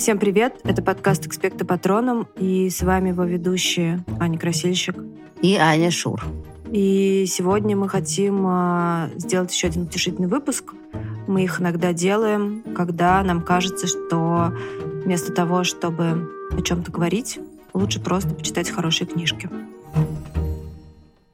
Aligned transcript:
Всем 0.00 0.18
привет! 0.18 0.54
Это 0.64 0.80
подкаст 0.80 1.26
«Экспекта 1.26 1.66
Патроном», 1.66 2.26
и 2.38 2.70
с 2.70 2.80
вами 2.80 3.10
его 3.10 3.24
ведущие 3.24 4.02
Аня 4.18 4.38
Красильщик 4.38 4.96
и 5.42 5.56
Аня 5.56 5.90
Шур. 5.90 6.24
И 6.72 7.26
сегодня 7.28 7.76
мы 7.76 7.86
хотим 7.86 8.46
а, 8.46 9.10
сделать 9.16 9.52
еще 9.52 9.66
один 9.66 9.82
утешительный 9.82 10.28
выпуск. 10.28 10.72
Мы 11.28 11.44
их 11.44 11.60
иногда 11.60 11.92
делаем, 11.92 12.64
когда 12.74 13.22
нам 13.22 13.42
кажется, 13.42 13.86
что 13.86 14.54
вместо 15.04 15.34
того, 15.34 15.64
чтобы 15.64 16.30
о 16.50 16.62
чем-то 16.62 16.90
говорить, 16.90 17.38
лучше 17.74 18.00
просто 18.00 18.34
почитать 18.34 18.70
хорошие 18.70 19.06
книжки. 19.06 19.50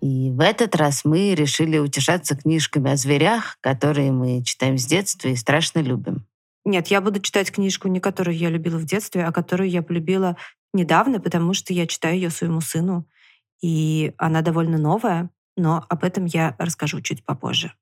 И 0.00 0.32
в 0.32 0.40
этот 0.40 0.74
раз 0.74 1.04
мы 1.04 1.36
решили 1.36 1.78
утешаться 1.78 2.36
книжками 2.36 2.90
о 2.90 2.96
зверях, 2.96 3.58
которые 3.60 4.10
мы 4.10 4.42
читаем 4.42 4.76
с 4.76 4.86
детства 4.86 5.28
и 5.28 5.36
страшно 5.36 5.78
любим. 5.78 6.26
Нет, 6.66 6.88
я 6.88 7.00
буду 7.00 7.20
читать 7.20 7.52
книжку, 7.52 7.86
не 7.86 8.00
которую 8.00 8.36
я 8.36 8.50
любила 8.50 8.76
в 8.76 8.84
детстве, 8.84 9.24
а 9.24 9.30
которую 9.30 9.70
я 9.70 9.82
полюбила 9.82 10.36
недавно, 10.74 11.20
потому 11.20 11.54
что 11.54 11.72
я 11.72 11.86
читаю 11.86 12.16
ее 12.16 12.28
своему 12.28 12.60
сыну. 12.60 13.06
И 13.62 14.12
она 14.18 14.42
довольно 14.42 14.76
новая, 14.76 15.30
но 15.56 15.86
об 15.88 16.02
этом 16.02 16.24
я 16.24 16.56
расскажу 16.58 17.00
чуть 17.00 17.24
попозже. 17.24 17.72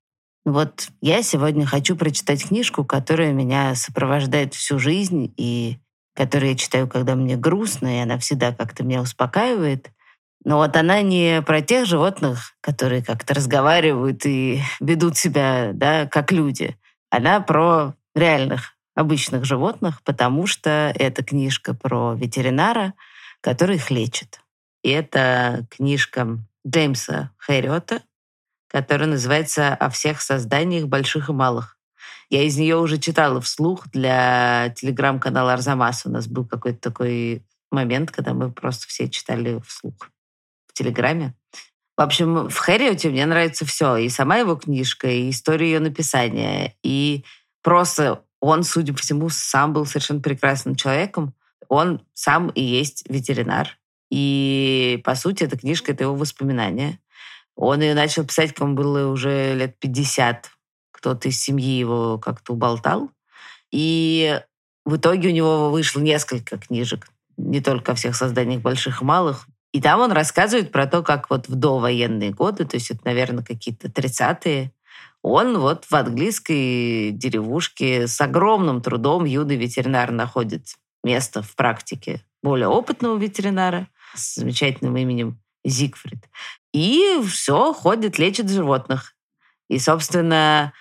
Вот 0.44 0.88
я 1.00 1.22
сегодня 1.22 1.64
хочу 1.64 1.96
прочитать 1.96 2.46
книжку, 2.46 2.84
которая 2.84 3.32
меня 3.32 3.74
сопровождает 3.74 4.52
всю 4.52 4.78
жизнь 4.78 5.32
и 5.38 5.78
которую 6.14 6.50
я 6.50 6.56
читаю, 6.56 6.86
когда 6.86 7.14
мне 7.14 7.38
грустно, 7.38 7.96
и 7.96 8.02
она 8.02 8.18
всегда 8.18 8.52
как-то 8.52 8.84
меня 8.84 9.00
успокаивает. 9.00 9.90
Но 10.44 10.58
вот 10.58 10.76
она 10.76 11.00
не 11.00 11.40
про 11.40 11.62
тех 11.62 11.86
животных, 11.86 12.54
которые 12.60 13.02
как-то 13.02 13.32
разговаривают 13.32 14.26
и 14.26 14.60
ведут 14.78 15.16
себя 15.16 15.70
да, 15.72 16.06
как 16.06 16.32
люди. 16.32 16.76
Она 17.08 17.40
про 17.40 17.94
реальных 18.14 18.74
обычных 18.94 19.44
животных, 19.44 20.02
потому 20.02 20.46
что 20.46 20.92
это 20.94 21.24
книжка 21.24 21.74
про 21.74 22.14
ветеринара, 22.14 22.94
который 23.40 23.76
их 23.76 23.90
лечит. 23.90 24.40
И 24.82 24.90
это 24.90 25.66
книжка 25.70 26.38
Джеймса 26.66 27.32
Хэриота, 27.38 28.02
которая 28.68 29.08
называется 29.08 29.74
«О 29.74 29.90
всех 29.90 30.20
созданиях 30.20 30.86
больших 30.86 31.28
и 31.28 31.32
малых». 31.32 31.76
Я 32.30 32.42
из 32.42 32.56
нее 32.56 32.76
уже 32.76 32.98
читала 32.98 33.40
вслух 33.40 33.88
для 33.90 34.72
телеграм-канала 34.76 35.52
Арзамас. 35.52 36.06
У 36.06 36.10
нас 36.10 36.26
был 36.26 36.46
какой-то 36.46 36.80
такой 36.80 37.44
момент, 37.70 38.10
когда 38.10 38.32
мы 38.32 38.50
просто 38.50 38.86
все 38.88 39.08
читали 39.08 39.60
вслух 39.66 40.10
в 40.66 40.72
Телеграме. 40.72 41.34
В 41.96 42.00
общем, 42.00 42.48
в 42.48 42.56
Хэриоте 42.56 43.10
мне 43.10 43.24
нравится 43.26 43.64
все. 43.64 43.96
И 43.96 44.08
сама 44.08 44.38
его 44.38 44.56
книжка, 44.56 45.08
и 45.08 45.30
история 45.30 45.66
ее 45.66 45.80
написания, 45.80 46.74
и 46.82 47.24
просто 47.64 48.22
он, 48.40 48.62
судя 48.62 48.92
по 48.92 49.00
всему, 49.00 49.30
сам 49.30 49.72
был 49.72 49.86
совершенно 49.86 50.20
прекрасным 50.20 50.76
человеком. 50.76 51.34
Он 51.68 52.02
сам 52.12 52.50
и 52.50 52.62
есть 52.62 53.04
ветеринар. 53.08 53.78
И, 54.10 55.00
по 55.02 55.14
сути, 55.14 55.44
эта 55.44 55.58
книжка— 55.58 55.92
это 55.92 56.04
его 56.04 56.14
воспоминания. 56.14 57.00
Он 57.56 57.80
ее 57.80 57.94
начал 57.94 58.24
писать, 58.24 58.52
когда 58.52 58.66
ему 58.66 58.74
было 58.76 59.10
уже 59.10 59.54
лет 59.54 59.78
50. 59.78 60.50
Кто-то 60.92 61.28
из 61.28 61.40
семьи 61.40 61.78
его 61.78 62.18
как-то 62.18 62.52
уболтал. 62.52 63.10
И 63.72 64.40
в 64.84 64.96
итоге 64.96 65.30
у 65.30 65.32
него 65.32 65.70
вышло 65.70 66.00
несколько 66.00 66.58
книжек. 66.58 67.08
Не 67.38 67.60
только 67.60 67.92
о 67.92 67.94
всех 67.94 68.14
созданиях 68.14 68.60
больших 68.60 69.00
и 69.00 69.04
малых. 69.04 69.48
И 69.72 69.80
там 69.80 70.00
он 70.00 70.12
рассказывает 70.12 70.70
про 70.70 70.86
то, 70.86 71.02
как 71.02 71.30
вот 71.30 71.48
в 71.48 71.54
довоенные 71.56 72.30
годы, 72.30 72.64
то 72.64 72.76
есть 72.76 72.92
это, 72.92 73.00
наверное, 73.06 73.42
какие-то 73.42 73.88
30-е, 73.88 74.70
он 75.24 75.56
вот 75.56 75.86
в 75.86 75.94
английской 75.94 77.10
деревушке 77.10 78.06
с 78.06 78.20
огромным 78.20 78.82
трудом 78.82 79.24
юный 79.24 79.56
ветеринар 79.56 80.10
находит 80.10 80.76
место 81.02 81.40
в 81.42 81.56
практике 81.56 82.20
более 82.42 82.68
опытного 82.68 83.16
ветеринара 83.16 83.88
с 84.14 84.34
замечательным 84.34 84.98
именем 84.98 85.40
Зигфрид. 85.64 86.28
И 86.74 87.18
все, 87.26 87.72
ходит, 87.72 88.18
лечит 88.18 88.50
животных. 88.50 89.14
И, 89.70 89.78
собственно, 89.78 90.74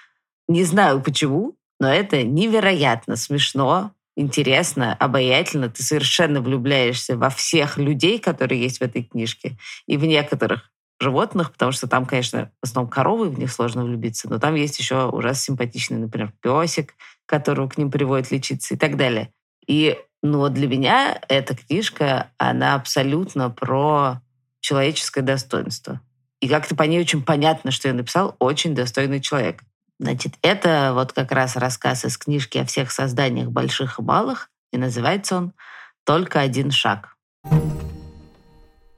не 0.50 0.66
знаю 0.66 1.02
почему, 1.02 1.56
но 1.80 1.88
это 1.88 2.24
невероятно 2.24 3.16
смешно, 3.16 3.94
интересно, 4.18 4.94
обаятельно. 4.94 5.70
Ты 5.70 5.84
совершенно 5.84 6.42
влюбляешься 6.42 7.16
во 7.16 7.30
всех 7.30 7.78
людей, 7.78 8.20
которые 8.20 8.62
есть 8.62 8.80
в 8.80 8.82
этой 8.82 9.04
книжке. 9.04 9.58
И 9.88 9.96
в 9.96 10.04
некоторых 10.04 10.73
животных, 11.04 11.52
потому 11.52 11.72
что 11.72 11.88
там, 11.88 12.06
конечно, 12.06 12.52
в 12.62 12.66
основном 12.66 12.90
коровы, 12.90 13.30
в 13.30 13.38
них 13.38 13.52
сложно 13.52 13.84
влюбиться, 13.84 14.30
но 14.30 14.40
там 14.40 14.56
есть 14.56 14.80
еще 14.80 15.06
ужасно 15.06 15.44
симпатичный, 15.44 15.98
например, 15.98 16.34
песик, 16.42 16.96
которого 17.28 17.70
к 17.70 17.78
ним 17.78 17.92
приводят 17.92 18.32
лечиться 18.32 18.74
и 18.74 18.78
так 18.78 18.98
далее. 18.98 19.32
И 19.68 19.98
ну, 20.24 20.48
для 20.50 20.68
меня 20.68 21.20
эта 21.28 21.56
книжка, 21.56 22.32
она 22.38 22.76
абсолютно 22.76 23.50
про 23.50 24.22
человеческое 24.62 25.22
достоинство. 25.22 26.00
И 26.40 26.48
как-то 26.48 26.76
по 26.76 26.84
ней 26.84 27.02
очень 27.02 27.24
понятно, 27.24 27.72
что 27.72 27.90
я 27.90 27.94
написал 27.94 28.36
очень 28.40 28.74
достойный 28.74 29.20
человек. 29.20 29.62
Значит, 30.00 30.34
это 30.42 30.92
вот 30.94 31.14
как 31.14 31.32
раз 31.32 31.56
рассказ 31.56 32.06
из 32.06 32.18
книжки 32.18 32.58
о 32.58 32.66
всех 32.66 32.92
созданиях 32.92 33.50
больших 33.50 34.00
и 34.00 34.02
малых, 34.02 34.50
и 34.72 34.78
называется 34.78 35.38
он 35.38 35.54
«Только 36.06 36.40
один 36.40 36.72
шаг». 36.72 37.16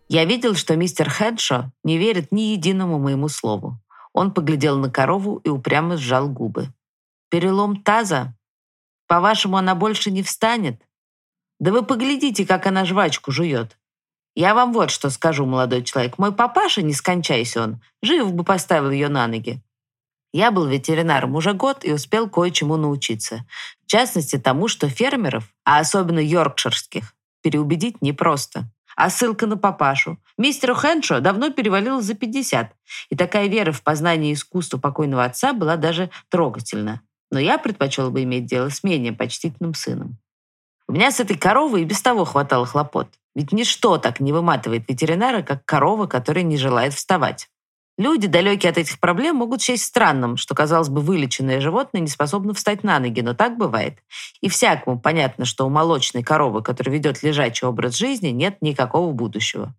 Я 0.08 0.26
видел, 0.26 0.54
что 0.54 0.76
мистер 0.76 1.10
Хедшо 1.10 1.72
не 1.84 1.98
верит 1.98 2.32
ни 2.32 2.42
единому 2.42 3.00
моему 3.00 3.28
слову. 3.28 3.80
Он 4.14 4.32
поглядел 4.32 4.78
на 4.78 4.90
корову 4.90 5.38
и 5.38 5.50
упрямо 5.50 5.98
сжал 5.98 6.30
губы. 6.30 6.72
«Перелом 7.30 7.82
таза? 7.82 8.36
По-вашему, 9.08 9.58
она 9.58 9.74
больше 9.74 10.12
не 10.12 10.22
встанет? 10.22 10.82
Да 11.60 11.72
вы 11.72 11.84
поглядите, 11.84 12.46
как 12.46 12.68
она 12.68 12.86
жвачку 12.86 13.32
жует. 13.32 13.78
Я 14.36 14.54
вам 14.54 14.74
вот 14.74 14.92
что 14.92 15.10
скажу, 15.10 15.46
молодой 15.46 15.84
человек. 15.84 16.18
Мой 16.18 16.34
папаша, 16.34 16.82
не 16.82 16.94
скончайся 16.94 17.64
он, 17.64 17.82
жив 18.02 18.32
бы 18.34 18.44
поставил 18.44 18.92
ее 18.92 19.10
на 19.10 19.28
ноги. 19.28 19.62
Я 20.34 20.52
был 20.52 20.66
ветеринаром 20.66 21.36
уже 21.36 21.54
год 21.54 21.84
и 21.84 21.94
успел 21.94 22.30
кое-чему 22.30 22.76
научиться. 22.76 23.46
В 23.84 23.88
частности, 23.88 24.38
тому, 24.38 24.68
что 24.68 24.90
фермеров, 24.90 25.54
а 25.64 25.80
особенно 25.80 26.20
йоркширских, 26.20 27.16
переубедить 27.42 28.02
непросто 28.02 28.70
а 28.96 29.10
ссылка 29.10 29.48
на 29.48 29.58
папашу. 29.58 30.18
Мистеру 30.38 30.76
Хэншо 30.76 31.20
давно 31.20 31.52
перевалило 31.52 32.02
за 32.02 32.14
50, 32.14 32.72
и 33.10 33.16
такая 33.16 33.48
вера 33.48 33.72
в 33.72 33.84
познание 33.84 34.34
искусства 34.34 34.78
покойного 34.78 35.24
отца 35.24 35.54
была 35.54 35.76
даже 35.76 36.10
трогательна. 36.30 37.02
Но 37.32 37.40
я 37.40 37.58
предпочел 37.58 38.12
бы 38.12 38.24
иметь 38.24 38.46
дело 38.46 38.70
с 38.70 38.84
менее 38.84 39.14
почтительным 39.14 39.74
сыном. 39.74 40.18
У 40.88 40.94
меня 40.94 41.12
с 41.12 41.20
этой 41.20 41.38
коровой 41.38 41.82
и 41.82 41.86
без 41.86 42.02
того 42.02 42.26
хватало 42.26 42.66
хлопот. 42.66 43.08
Ведь 43.34 43.52
ничто 43.52 43.98
так 43.98 44.20
не 44.20 44.32
выматывает 44.32 44.88
ветеринара, 44.88 45.42
как 45.42 45.66
корова, 45.66 46.08
которая 46.08 46.44
не 46.44 46.58
желает 46.58 46.94
вставать. 46.94 47.50
Люди, 47.98 48.28
далекие 48.28 48.72
от 48.72 48.78
этих 48.78 49.00
проблем, 49.00 49.38
могут 49.38 49.62
счесть 49.62 49.86
странным, 49.86 50.36
что, 50.36 50.54
казалось 50.54 50.90
бы, 50.90 51.00
вылеченное 51.00 51.62
животное 51.62 52.02
не 52.02 52.10
способно 52.10 52.54
встать 52.54 52.84
на 52.84 53.00
ноги, 53.00 53.22
но 53.22 53.34
так 53.34 53.58
бывает. 53.58 54.00
И 54.42 54.50
всякому 54.50 55.00
понятно, 55.00 55.46
что 55.46 55.66
у 55.66 55.70
молочной 55.70 56.22
коровы, 56.22 56.62
которая 56.62 56.94
ведет 56.94 57.24
лежачий 57.24 57.66
образ 57.66 57.96
жизни, 57.96 58.30
нет 58.30 58.58
никакого 58.62 59.14
будущего. 59.14 59.74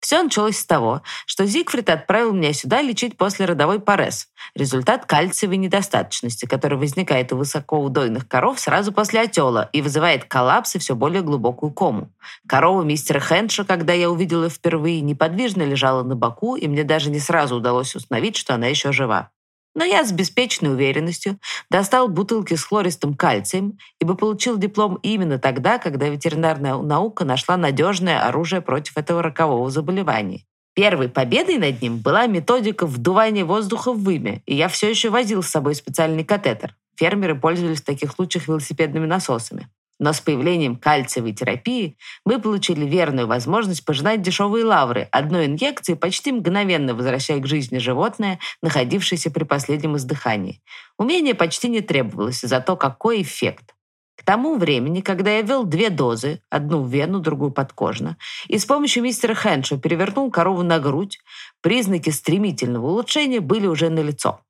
Все 0.00 0.22
началось 0.22 0.56
с 0.56 0.64
того, 0.64 1.02
что 1.26 1.44
Зигфрид 1.44 1.90
отправил 1.90 2.32
меня 2.32 2.54
сюда 2.54 2.80
лечить 2.80 3.18
после 3.18 3.44
родовой 3.44 3.80
парез, 3.80 4.28
результат 4.54 5.04
кальциевой 5.04 5.58
недостаточности, 5.58 6.46
который 6.46 6.78
возникает 6.78 7.32
у 7.32 7.36
высокоудойных 7.36 8.26
коров 8.26 8.58
сразу 8.58 8.92
после 8.92 9.20
отела 9.20 9.68
и 9.72 9.82
вызывает 9.82 10.24
коллапс 10.24 10.74
и 10.74 10.78
все 10.78 10.94
более 10.94 11.22
глубокую 11.22 11.72
кому. 11.72 12.10
Корова 12.48 12.82
мистера 12.82 13.20
Хенша, 13.20 13.64
когда 13.64 13.92
я 13.92 14.10
увидела 14.10 14.48
впервые, 14.48 15.02
неподвижно 15.02 15.62
лежала 15.62 16.02
на 16.02 16.16
боку, 16.16 16.56
и 16.56 16.66
мне 16.66 16.82
даже 16.82 17.10
не 17.10 17.20
сразу 17.20 17.56
удалось 17.56 17.94
установить, 17.94 18.36
что 18.36 18.54
она 18.54 18.68
еще 18.68 18.92
жива. 18.92 19.30
Но 19.74 19.84
я 19.84 20.04
с 20.04 20.12
беспечной 20.12 20.72
уверенностью 20.72 21.38
достал 21.70 22.08
бутылки 22.08 22.54
с 22.54 22.64
хлористым 22.64 23.14
кальцием, 23.14 23.78
ибо 24.00 24.14
получил 24.14 24.58
диплом 24.58 24.98
именно 25.02 25.38
тогда, 25.38 25.78
когда 25.78 26.08
ветеринарная 26.08 26.76
наука 26.76 27.24
нашла 27.24 27.56
надежное 27.56 28.26
оружие 28.26 28.62
против 28.62 28.96
этого 28.96 29.22
рокового 29.22 29.70
заболевания. 29.70 30.44
Первой 30.74 31.08
победой 31.08 31.58
над 31.58 31.82
ним 31.82 31.98
была 31.98 32.26
методика 32.26 32.86
вдувания 32.86 33.44
воздуха 33.44 33.92
в 33.92 34.02
вымя, 34.02 34.42
и 34.46 34.54
я 34.54 34.68
все 34.68 34.88
еще 34.88 35.10
возил 35.10 35.42
с 35.42 35.48
собой 35.48 35.74
специальный 35.74 36.24
катетер. 36.24 36.76
Фермеры 36.96 37.34
пользовались 37.34 37.80
в 37.80 37.84
таких 37.84 38.12
случаях 38.12 38.48
велосипедными 38.48 39.06
насосами. 39.06 39.68
Но 40.00 40.14
с 40.14 40.20
появлением 40.20 40.76
кальциевой 40.76 41.34
терапии 41.34 41.98
мы 42.24 42.40
получили 42.40 42.86
верную 42.86 43.26
возможность 43.26 43.84
пожинать 43.84 44.22
дешевые 44.22 44.64
лавры, 44.64 45.06
одной 45.12 45.44
инъекции 45.44 45.92
почти 45.92 46.32
мгновенно 46.32 46.94
возвращая 46.94 47.38
к 47.38 47.46
жизни 47.46 47.76
животное, 47.76 48.38
находившееся 48.62 49.30
при 49.30 49.44
последнем 49.44 49.98
издыхании. 49.98 50.62
Умение 50.98 51.34
почти 51.34 51.68
не 51.68 51.82
требовалось, 51.82 52.40
зато 52.40 52.76
какой 52.76 53.20
эффект. 53.20 53.74
К 54.16 54.24
тому 54.24 54.56
времени, 54.56 55.02
когда 55.02 55.32
я 55.32 55.42
ввел 55.42 55.64
две 55.64 55.90
дозы, 55.90 56.40
одну 56.48 56.82
в 56.82 56.88
вену, 56.88 57.20
другую 57.20 57.50
подкожно, 57.50 58.16
и 58.48 58.56
с 58.56 58.64
помощью 58.64 59.02
мистера 59.02 59.34
Хэншо 59.34 59.76
перевернул 59.76 60.30
корову 60.30 60.62
на 60.62 60.78
грудь, 60.78 61.18
признаки 61.60 62.08
стремительного 62.08 62.86
улучшения 62.86 63.40
были 63.40 63.66
уже 63.66 63.90
налицо. 63.90 64.40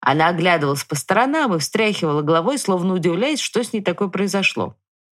Она 0.00 0.28
оглядывалась 0.28 0.84
по 0.84 0.96
сторонам 0.96 1.54
и 1.54 1.58
встряхивала 1.58 2.22
головой, 2.22 2.58
словно 2.58 2.94
удивляясь, 2.94 3.40
что 3.40 3.62
с 3.62 3.72
ней 3.72 3.82
такое 3.82 4.08
произошло. 4.08 4.74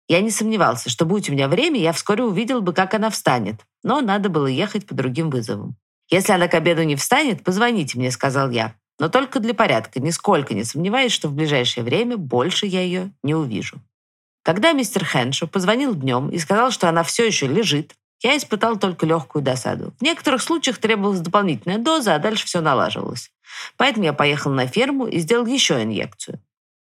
Я 0.07 0.21
не 0.21 0.31
сомневался, 0.31 0.89
что 0.89 1.06
будь 1.06 1.30
у 1.30 1.33
меня 1.33 1.48
время, 1.48 1.80
я 1.80 1.92
вскоре 1.92 2.24
увидел 2.24 2.62
бы, 2.62 2.74
как 2.74 2.94
она 2.94 3.09
встанет. 3.09 3.65
Но 3.83 4.01
надо 4.01 4.30
было 4.30 4.48
ехать 4.48 4.86
по 4.86 4.95
другим 4.95 5.30
вызовам. 5.30 5.75
«Если 6.09 6.31
она 6.31 6.48
к 6.48 6.54
обеду 6.54 6.83
не 6.83 6.95
встанет, 6.95 7.44
позвоните 7.44 7.98
мне»,— 7.98 8.12
сказал 8.12 8.50
я. 8.50 8.75
«Но 9.00 9.09
только 9.09 9.39
для 9.39 9.54
порядка, 9.54 10.00
нисколько 10.00 10.54
не 10.54 10.63
сомневаюсь, 10.63 11.12
что 11.12 11.27
в 11.27 11.33
ближайшее 11.33 11.83
время 11.83 12.15
больше 12.15 12.65
я 12.65 12.81
ее 12.81 13.12
не 13.24 13.36
увижу». 13.36 13.81
Когда 14.44 14.71
мистер 14.71 15.04
Хэншо 15.04 15.48
позвонил 15.48 15.94
днем 15.94 16.30
и 16.30 16.38
сказал, 16.38 16.71
что 16.71 16.88
она 16.88 17.04
все 17.04 17.27
еще 17.27 17.48
лежит, 17.48 17.94
я 18.21 18.38
испытал 18.38 18.77
только 18.77 19.06
легкую 19.06 19.44
досаду. 19.44 19.94
В 20.00 20.01
некоторых 20.01 20.42
случаях 20.42 20.77
требовалась 20.77 21.19
дополнительная 21.19 21.77
доза, 21.77 22.15
а 22.15 22.19
дальше 22.19 22.45
все 22.45 22.62
налаживалось. 22.62 23.30
Поэтому 23.75 24.06
я 24.06 24.13
поехал 24.13 24.51
на 24.51 24.65
ферму 24.65 25.06
и 25.06 25.19
сделал 25.19 25.45
еще 25.45 25.83
инъекцию. 25.83 26.39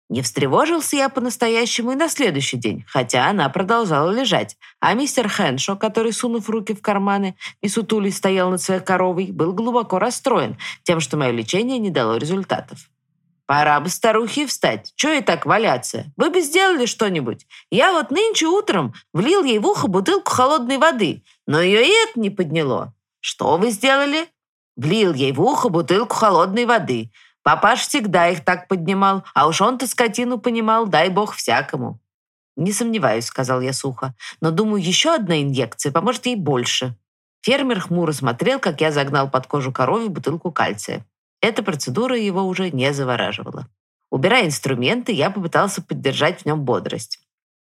Не 0.10 0.24
встревожился 0.24 0.96
я 0.96 1.08
по-настоящему 1.08 1.92
и 1.92 1.96
на 1.96 2.10
следующий 2.10 2.58
день, 2.58 2.84
хотя 2.88 3.28
она 3.30 3.48
продолжала 3.50 4.10
лежать, 4.10 4.58
а 4.80 4.96
мистер 4.96 5.30
Хэншо, 5.30 5.76
который, 5.76 6.14
сунув 6.14 6.50
руки 6.50 6.74
в 6.74 6.82
карманы 6.82 7.36
и 7.62 7.70
сутулей 7.70 8.12
стоял 8.12 8.50
над 8.50 8.60
своей 8.60 8.82
коровой, 8.82 9.28
был 9.32 9.54
глубоко 9.54 10.00
расстроен 10.00 10.58
тем, 10.82 11.00
что 11.00 11.16
мое 11.16 11.30
лечение 11.30 11.78
не 11.78 11.92
дало 11.92 12.18
результатов. 12.18 12.90
«Пора 13.46 13.80
бы 13.80 13.90
старухе 13.90 14.48
встать. 14.48 14.94
Чего 14.96 15.14
и 15.14 15.22
так 15.22 15.46
валяться? 15.46 16.06
Вы 16.18 16.30
бы 16.30 16.42
сделали 16.42 16.86
что-нибудь. 16.86 17.46
Я 17.72 17.94
вот 17.94 18.12
нынче 18.12 18.46
утром 18.48 18.94
влил 19.14 19.44
ей 19.44 19.60
в 19.60 19.66
ухо 19.66 19.88
бутылку 19.88 20.32
холодной 20.32 20.78
воды, 20.78 21.24
но 21.48 21.62
ее 21.62 21.86
и 21.86 21.90
это 21.90 22.20
не 22.20 22.32
подняло. 22.32 22.94
Что 23.20 23.58
вы 23.58 23.70
сделали?» 23.70 24.28
Влил 24.76 25.14
ей 25.14 25.34
в 25.34 25.42
ухо 25.42 25.70
бутылку 25.70 26.16
холодной 26.16 26.66
воды– 26.66 27.12
Папаш 27.50 27.80
всегда 27.80 28.30
их 28.30 28.46
так 28.46 28.68
поднимал, 28.68 29.24
а 29.34 29.48
уж 29.48 29.60
он-то 29.60 29.88
скотину 29.88 30.38
понимал, 30.38 30.86
дай 30.86 31.10
бог 31.10 31.34
всякому. 31.34 32.00
«Не 32.56 32.72
сомневаюсь»,— 32.72 33.26
сказал 33.26 33.60
я 33.62 33.74
сухо, 33.74 34.14
«но, 34.40 34.52
думаю, 34.52 34.84
еще 34.84 35.16
одна 35.16 35.42
инъекция 35.42 35.92
поможет 35.92 36.28
ей 36.28 36.36
больше». 36.36 36.96
Фермер 37.42 37.80
хмуро 37.80 38.12
смотрел, 38.12 38.60
как 38.60 38.82
я 38.82 38.92
загнал 38.92 39.32
под 39.32 39.48
кожу 39.48 39.72
корове 39.72 40.10
бутылку 40.10 40.52
кальция. 40.52 41.08
Эта 41.42 41.64
процедура 41.64 42.16
его 42.16 42.44
уже 42.44 42.70
не 42.70 42.94
завораживала. 42.94 43.68
Убирая 44.12 44.46
инструменты, 44.46 45.12
я 45.12 45.32
попытался 45.32 45.82
поддержать 45.82 46.44
в 46.44 46.46
нем 46.46 46.62
бодрость. 46.62 47.20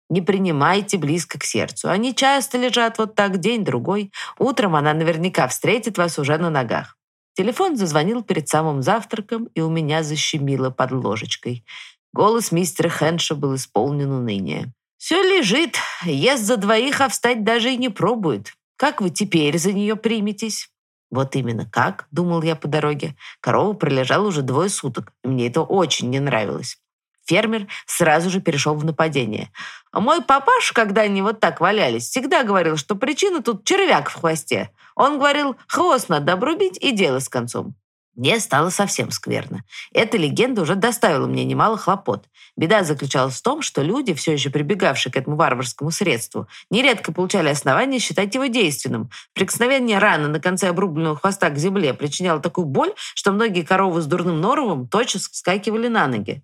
Не 0.09 0.21
принимайте 0.21 0.97
близко 0.97 1.39
к 1.39 1.45
сердцу. 1.45 1.89
Они 1.89 2.13
часто 2.13 2.57
лежат 2.57 2.97
вот 2.97 3.15
так 3.15 3.37
день-другой. 3.37 4.11
Утром 4.39 4.75
она 4.75 4.93
наверняка 4.93 5.47
встретит 5.47 5.97
вас 5.97 6.19
уже 6.19 6.37
на 6.37 6.49
ногах. 6.49 6.98
Телефон 7.39 7.77
зазвонил 7.77 8.21
перед 8.21 8.49
самым 8.49 8.81
завтраком, 8.81 9.45
и 9.55 9.61
у 9.61 9.69
меня 9.69 10.03
защемило 10.03 10.71
под 10.71 10.91
ложечкой. 10.91 11.63
Голос 12.11 12.51
мистера 12.51 12.89
Хэнша 12.89 13.33
был 13.33 13.55
исполнен 13.55 14.11
уныния. 14.11 14.73
«Все 14.97 15.21
лежит, 15.21 15.77
ест 16.03 16.43
за 16.43 16.57
двоих, 16.57 16.99
а 16.99 17.07
встать 17.07 17.45
даже 17.45 17.71
и 17.71 17.77
не 17.77 17.87
пробует. 17.87 18.51
Как 18.75 18.99
вы 18.99 19.09
теперь 19.09 19.57
за 19.57 19.71
нее 19.71 19.95
приметесь?» 19.95 20.67
«Вот 21.11 21.33
именно 21.37 21.65
как»,— 21.65 22.09
думал 22.11 22.41
я 22.41 22.57
по 22.57 22.67
дороге. 22.67 23.15
Корова 23.39 23.71
пролежала 23.71 24.27
уже 24.27 24.41
двое 24.41 24.67
суток, 24.67 25.13
и 25.23 25.29
мне 25.29 25.47
это 25.47 25.61
очень 25.61 26.09
не 26.09 26.19
нравилось. 26.19 26.77
Фермер 27.25 27.67
сразу 27.85 28.29
же 28.29 28.41
перешел 28.41 28.75
в 28.75 28.85
нападение. 28.85 29.51
А 29.91 29.99
мой 29.99 30.21
папаш, 30.21 30.71
когда 30.71 31.01
они 31.01 31.21
вот 31.21 31.39
так 31.39 31.59
валялись, 31.61 32.09
всегда 32.09 32.43
говорил, 32.43 32.77
что 32.77 32.95
причина 32.95 33.41
тут 33.41 33.65
червяк 33.65 34.09
в 34.09 34.15
хвосте. 34.15 34.71
Он 34.95 35.17
говорил, 35.17 35.55
хвост 35.67 36.09
надо 36.09 36.33
обрубить 36.33 36.77
и 36.81 36.91
дело 36.91 37.19
с 37.19 37.29
концом. 37.29 37.75
Мне 38.19 38.37
стало 38.41 38.69
совсем 38.69 39.11
скверно. 39.11 39.63
Эта 39.93 40.17
легенда 40.17 40.63
уже 40.63 40.75
доставила 40.75 41.25
мне 41.25 41.45
немало 41.45 41.77
хлопот. 41.77 42.25
Беда 42.57 42.83
заключалась 42.83 43.35
в 43.35 43.41
том, 43.41 43.61
что 43.61 43.81
люди, 43.81 44.13
все 44.13 44.33
еще 44.33 44.49
прибегавшие 44.49 45.13
к 45.13 45.15
этому 45.15 45.37
варварскому 45.37 45.89
средству, 45.89 46.45
нередко 46.69 47.13
получали 47.13 47.47
основания 47.47 47.99
считать 47.99 48.35
его 48.35 48.47
действенным. 48.47 49.09
Прикосновение 49.33 49.99
раны 49.99 50.27
на 50.27 50.41
конце 50.41 50.67
обрубленного 50.67 51.15
хвоста 51.15 51.49
к 51.49 51.57
земле 51.57 51.93
причиняло 51.93 52.41
такую 52.41 52.65
боль, 52.65 52.91
что 53.15 53.31
многие 53.31 53.61
коровы 53.61 54.01
с 54.01 54.05
дурным 54.05 54.41
норовом 54.41 54.89
тотчас 54.89 55.29
вскакивали 55.29 55.87
на 55.87 56.07
ноги. 56.07 56.43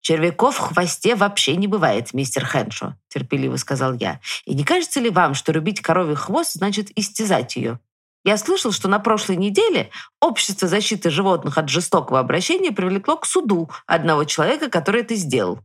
«Червяков 0.00 0.56
в 0.56 0.60
хвосте 0.60 1.14
вообще 1.14 1.56
не 1.56 1.66
бывает, 1.66 2.14
мистер 2.14 2.44
Хэншо»,— 2.44 2.96
терпеливо 3.08 3.56
сказал 3.56 3.94
я. 3.94 4.20
«И 4.44 4.54
не 4.54 4.64
кажется 4.64 5.00
ли 5.00 5.10
вам, 5.10 5.34
что 5.34 5.52
рубить 5.52 5.80
коровий 5.80 6.14
хвост 6.14 6.52
значит 6.52 6.90
истязать 6.96 7.56
ее? 7.56 7.80
Я 8.24 8.36
слышал, 8.36 8.72
что 8.72 8.88
на 8.88 8.98
прошлой 8.98 9.36
неделе 9.36 9.90
Общество 10.20 10.68
защиты 10.68 11.10
животных 11.10 11.58
от 11.58 11.68
жестокого 11.68 12.18
обращения 12.18 12.72
привлекло 12.72 13.16
к 13.16 13.26
суду 13.26 13.70
одного 13.86 14.24
человека, 14.24 14.70
который 14.70 15.02
это 15.02 15.14
сделал». 15.14 15.60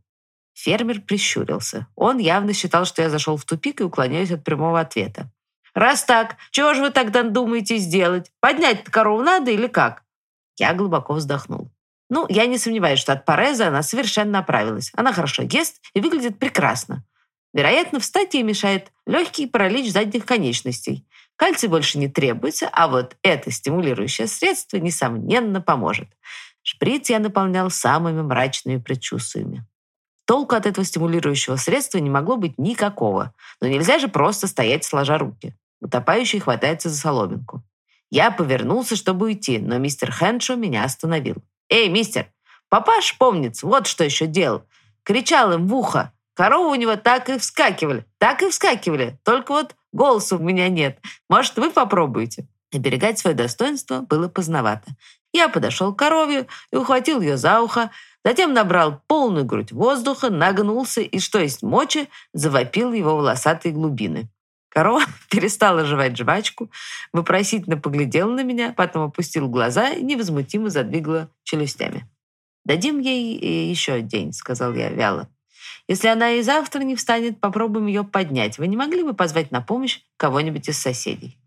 Фермер 0.54 1.00
прищурился. 1.00 1.88
Он 1.96 2.18
явно 2.18 2.52
считал, 2.52 2.84
что 2.84 3.02
я 3.02 3.10
зашел 3.10 3.36
в 3.36 3.44
тупик 3.44 3.80
и 3.80 3.84
уклоняюсь 3.84 4.30
от 4.30 4.44
прямого 4.44 4.80
ответа. 4.80 5.30
«Раз 5.74 6.04
так, 6.04 6.36
чего 6.52 6.74
же 6.74 6.82
вы 6.82 6.90
тогда 6.90 7.24
думаете 7.24 7.78
сделать? 7.78 8.30
Поднять 8.40 8.84
корову 8.84 9.22
надо 9.22 9.50
или 9.50 9.66
как?» 9.66 10.04
Я 10.56 10.72
глубоко 10.72 11.14
вздохнул. 11.14 11.70
Ну, 12.14 12.26
я 12.28 12.46
не 12.46 12.58
сомневаюсь, 12.58 13.00
что 13.00 13.12
от 13.12 13.24
Пареза 13.24 13.66
она 13.66 13.82
совершенно 13.82 14.38
оправилась. 14.38 14.92
Она 14.94 15.12
хорошо 15.12 15.42
ест 15.42 15.82
и 15.94 16.00
выглядит 16.00 16.38
прекрасно. 16.38 17.02
Вероятно, 17.52 17.98
встать 17.98 18.34
ей 18.34 18.44
мешает 18.44 18.92
легкий 19.04 19.48
паралич 19.48 19.90
задних 19.90 20.24
конечностей. 20.24 21.08
Кальций 21.34 21.68
больше 21.68 21.98
не 21.98 22.06
требуется, 22.06 22.68
а 22.70 22.86
вот 22.86 23.16
это 23.22 23.50
стимулирующее 23.50 24.28
средство, 24.28 24.76
несомненно, 24.76 25.60
поможет. 25.60 26.06
Шприц 26.62 27.10
я 27.10 27.18
наполнял 27.18 27.68
самыми 27.68 28.22
мрачными 28.22 28.76
предчувствиями. 28.76 29.66
Толку 30.24 30.54
от 30.54 30.66
этого 30.66 30.84
стимулирующего 30.84 31.56
средства 31.56 31.98
не 31.98 32.10
могло 32.10 32.36
быть 32.36 32.58
никакого. 32.58 33.34
Но 33.60 33.66
нельзя 33.66 33.98
же 33.98 34.06
просто 34.06 34.46
стоять 34.46 34.84
сложа 34.84 35.18
руки. 35.18 35.56
Утопающий 35.80 36.38
хватается 36.38 36.90
за 36.90 36.96
соломинку. 36.96 37.64
Я 38.12 38.30
повернулся, 38.30 38.94
чтобы 38.94 39.26
уйти, 39.26 39.58
но 39.58 39.78
мистер 39.78 40.12
Хэншо 40.12 40.54
меня 40.54 40.84
остановил. 40.84 41.42
«Эй, 41.74 41.88
мистер, 41.88 42.28
папаш, 42.68 43.18
помнится, 43.18 43.66
вот 43.66 43.88
что 43.88 44.04
еще 44.04 44.28
делал. 44.28 44.62
Кричал 45.02 45.52
им 45.54 45.66
в 45.66 45.74
ухо. 45.74 46.12
Коровы 46.34 46.70
у 46.70 46.74
него 46.76 46.94
так 46.94 47.28
и 47.28 47.36
вскакивали, 47.36 48.06
так 48.18 48.42
и 48.42 48.48
вскакивали. 48.48 49.18
Только 49.24 49.50
вот 49.50 49.74
голоса 49.92 50.36
у 50.36 50.38
меня 50.38 50.68
нет. 50.68 51.00
Может, 51.28 51.56
вы 51.56 51.72
попробуете?» 51.72 52.46
Оберегать 52.72 53.18
свое 53.18 53.34
достоинство 53.34 54.02
было 54.02 54.28
поздновато. 54.28 54.92
Я 55.32 55.48
подошел 55.48 55.92
к 55.92 55.98
корове 55.98 56.46
и 56.70 56.76
ухватил 56.76 57.20
ее 57.20 57.36
за 57.36 57.60
ухо, 57.60 57.90
затем 58.24 58.52
набрал 58.52 59.02
полную 59.08 59.44
грудь 59.44 59.72
воздуха, 59.72 60.30
нагнулся 60.30 61.00
и, 61.00 61.18
что 61.18 61.40
есть 61.40 61.64
мочи, 61.64 62.08
завопил 62.32 62.92
его 62.92 63.16
волосатые 63.16 63.72
глубины. 63.72 64.28
Корова 64.74 65.04
перестала 65.30 65.84
жевать 65.84 66.16
жвачку, 66.16 66.68
вопросительно 67.12 67.76
поглядела 67.76 68.32
на 68.32 68.42
меня, 68.42 68.74
потом 68.76 69.04
опустила 69.04 69.46
глаза 69.46 69.90
и 69.90 70.02
невозмутимо 70.02 70.68
задвигала 70.68 71.30
челюстями. 71.44 72.08
«Дадим 72.64 72.98
ей 72.98 73.38
э, 73.38 73.70
еще 73.70 74.00
день»,— 74.00 74.32
сказал 74.34 74.74
я 74.74 74.90
вяло. 74.90 75.28
«Если 75.86 76.08
она 76.08 76.32
и 76.32 76.42
завтра 76.42 76.80
не 76.80 76.96
встанет, 76.96 77.40
попробуем 77.40 77.86
ее 77.86 78.02
поднять. 78.02 78.58
Вы 78.58 78.66
не 78.66 78.76
могли 78.76 79.04
бы 79.04 79.14
позвать 79.14 79.52
на 79.52 79.60
помощь 79.60 80.00
кого-нибудь 80.16 80.68
из 80.68 80.78
соседей?» 80.78 81.38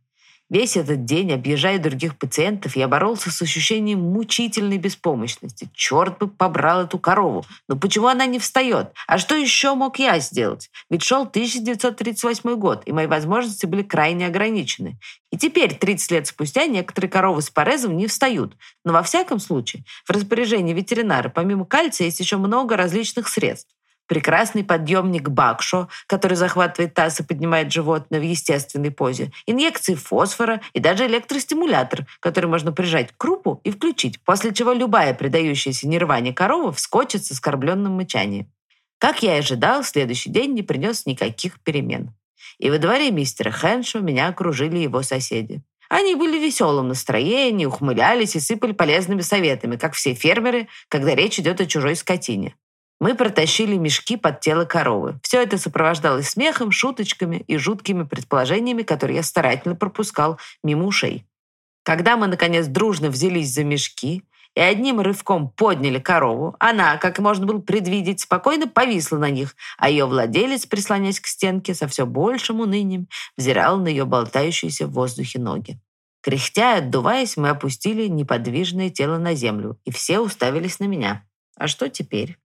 Весь 0.49 0.77
этот 0.77 1.03
день, 1.03 1.33
объезжая 1.33 1.77
других 1.77 2.17
пациентов, 2.17 2.77
я 2.77 2.87
боролся 2.87 3.31
с 3.31 3.41
ощущением 3.41 3.99
мучительной 3.99 4.77
беспомощности. 4.77 5.69
Черт 5.73 6.19
бы 6.19 6.29
побрал 6.29 6.85
эту 6.85 6.99
корову. 6.99 7.45
Но 7.67 7.75
почему 7.75 8.07
она 8.07 8.25
не 8.25 8.39
встает? 8.39 8.93
А 9.07 9.17
что 9.17 9.35
еще 9.35 9.75
мог 9.75 9.99
я 9.99 10.19
сделать? 10.19 10.69
Ведь 10.89 11.03
шел 11.03 11.23
1938 11.23 12.55
год, 12.55 12.83
и 12.85 12.93
мои 12.93 13.07
возможности 13.07 13.65
были 13.65 13.81
крайне 13.83 14.25
ограничены. 14.27 14.97
И 15.31 15.37
теперь, 15.37 15.75
30 15.75 16.11
лет 16.11 16.27
спустя, 16.27 16.65
некоторые 16.65 17.11
коровы 17.11 17.41
с 17.41 17.49
парезом 17.49 17.97
не 17.97 18.07
встают. 18.07 18.55
Но 18.85 18.93
во 18.93 19.03
всяком 19.03 19.39
случае, 19.39 19.83
в 20.05 20.11
распоряжении 20.11 20.73
ветеринара 20.73 21.27
помимо 21.27 21.65
кальция 21.65 22.05
есть 22.05 22.21
еще 22.21 22.37
много 22.37 22.77
различных 22.77 23.27
средств 23.27 23.76
прекрасный 24.07 24.63
подъемник 24.63 25.29
Бакшо, 25.29 25.87
который 26.07 26.35
захватывает 26.35 26.93
таз 26.93 27.19
и 27.19 27.23
поднимает 27.23 27.71
животное 27.71 28.19
в 28.19 28.23
естественной 28.23 28.91
позе, 28.91 29.31
инъекции 29.45 29.95
фосфора 29.95 30.61
и 30.73 30.79
даже 30.79 31.05
электростимулятор, 31.05 32.07
который 32.19 32.47
можно 32.47 32.71
прижать 32.71 33.11
к 33.11 33.17
крупу 33.17 33.61
и 33.63 33.71
включить, 33.71 34.19
после 34.23 34.53
чего 34.53 34.73
любая 34.73 35.13
предающаяся 35.13 35.87
нирване 35.87 36.33
корова 36.33 36.71
вскочит 36.71 37.25
с 37.25 37.31
оскорбленным 37.31 37.93
мычанием. 37.93 38.51
Как 38.99 39.21
я 39.21 39.35
и 39.35 39.39
ожидал, 39.39 39.83
следующий 39.83 40.31
день 40.31 40.53
не 40.53 40.63
принес 40.63 41.05
никаких 41.05 41.59
перемен. 41.61 42.15
И 42.57 42.71
во 42.71 42.79
дворе 42.79 43.11
мистера 43.11 43.51
Хэншо 43.51 43.99
меня 43.99 44.27
окружили 44.27 44.77
его 44.77 45.03
соседи. 45.03 45.61
Они 45.89 46.15
были 46.15 46.37
в 46.37 46.41
веселом 46.41 46.89
настроении, 46.89 47.65
ухмылялись 47.65 48.35
и 48.35 48.39
сыпали 48.39 48.73
полезными 48.73 49.21
советами, 49.21 49.77
как 49.77 49.93
все 49.93 50.13
фермеры, 50.13 50.67
когда 50.89 51.15
речь 51.15 51.39
идет 51.39 51.61
о 51.61 51.65
чужой 51.65 51.95
скотине. 51.95 52.55
Мы 52.99 53.13
протащили 53.15 53.75
мешки 53.75 54.17
под 54.17 54.39
тело 54.39 54.65
коровы. 54.65 55.19
Все 55.21 55.41
это 55.43 55.57
сопровождалось 55.57 56.29
смехом, 56.29 56.71
шуточками 56.71 57.43
и 57.47 57.57
жуткими 57.57 58.03
предположениями, 58.03 58.81
которые 58.81 59.17
я 59.17 59.23
старательно 59.23 59.75
пропускал 59.75 60.39
мимо 60.63 60.85
ушей. 60.85 61.25
Когда 61.83 62.17
мы, 62.17 62.27
наконец, 62.27 62.65
дружно 62.65 63.09
взялись 63.09 63.53
за 63.53 63.63
мешки, 63.63 64.23
и 64.55 64.59
одним 64.59 64.99
рывком 64.99 65.51
подняли 65.51 65.99
корову. 65.99 66.55
Она, 66.59 66.97
как 66.97 67.19
можно 67.19 67.45
было 67.45 67.59
предвидеть, 67.59 68.21
спокойно 68.21 68.67
повисла 68.67 69.19
на 69.19 69.29
них, 69.29 69.55
а 69.77 69.87
ее 69.87 70.05
владелец, 70.07 70.65
прислонясь 70.65 71.19
к 71.19 71.27
стенке, 71.27 71.75
со 71.75 71.87
все 71.87 72.07
большим 72.07 72.61
унынием 72.61 73.07
взирал 73.37 73.77
на 73.77 73.87
ее 73.87 74.05
болтающиеся 74.05 74.87
в 74.87 74.93
воздухе 74.93 75.37
ноги. 75.37 75.79
Кряхтя 76.21 76.77
и 76.77 76.79
отдуваясь, 76.79 77.37
мы 77.37 77.49
опустили 77.49 78.07
неподвижное 78.07 78.89
тело 78.89 79.19
на 79.19 79.35
землю, 79.35 79.79
и 79.85 79.91
все 79.91 80.19
уставились 80.19 80.79
на 80.79 80.85
меня. 80.85 81.23
А 81.55 81.67
что 81.67 81.87
теперь? 81.87 82.39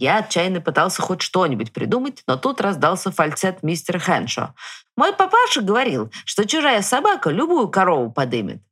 Я 0.00 0.20
отчаянно 0.20 0.62
пытался 0.62 1.02
хоть 1.02 1.20
что-нибудь 1.20 1.74
придумать, 1.74 2.22
но 2.26 2.38
тут 2.38 2.62
раздался 2.62 3.12
фальцет 3.12 3.62
мистера 3.62 3.98
Хэншо. 3.98 4.54
«Мой 4.96 5.12
папаша 5.12 5.60
говорил, 5.60 6.10
что 6.24 6.46
чужая 6.46 6.80
собака 6.80 7.28
любую 7.28 7.68
корову 7.68 8.10
подымет». 8.10 8.62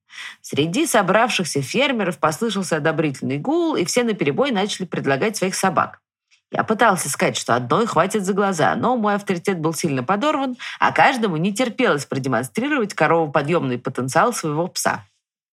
Среди 0.41 0.87
собравшихся 0.87 1.61
фермеров 1.61 2.19
послышался 2.19 2.79
одобрительный 2.79 3.37
гул, 3.37 3.77
и 3.77 3.85
все 3.85 4.05
наперебой 4.05 4.53
начали 4.53 4.87
предлагать 4.87 5.37
своих 5.37 5.55
собак. 5.55 6.01
Я 6.51 6.65
пытался 6.65 7.11
сказать, 7.11 7.37
что 7.37 7.55
одной 7.55 7.87
хватит 7.87 8.25
за 8.25 8.33
глаза, 8.33 8.75
но 8.75 8.97
мой 8.97 9.15
авторитет 9.15 9.61
был 9.61 9.75
сильно 9.75 10.03
подорван, 10.03 10.57
а 10.81 10.93
каждому 10.93 11.37
не 11.37 11.53
терпелось 11.53 12.07
продемонстрировать 12.07 12.95
коровоподъемный 12.95 13.79
потенциал 13.79 14.33
своего 14.33 14.67
пса. 14.67 15.05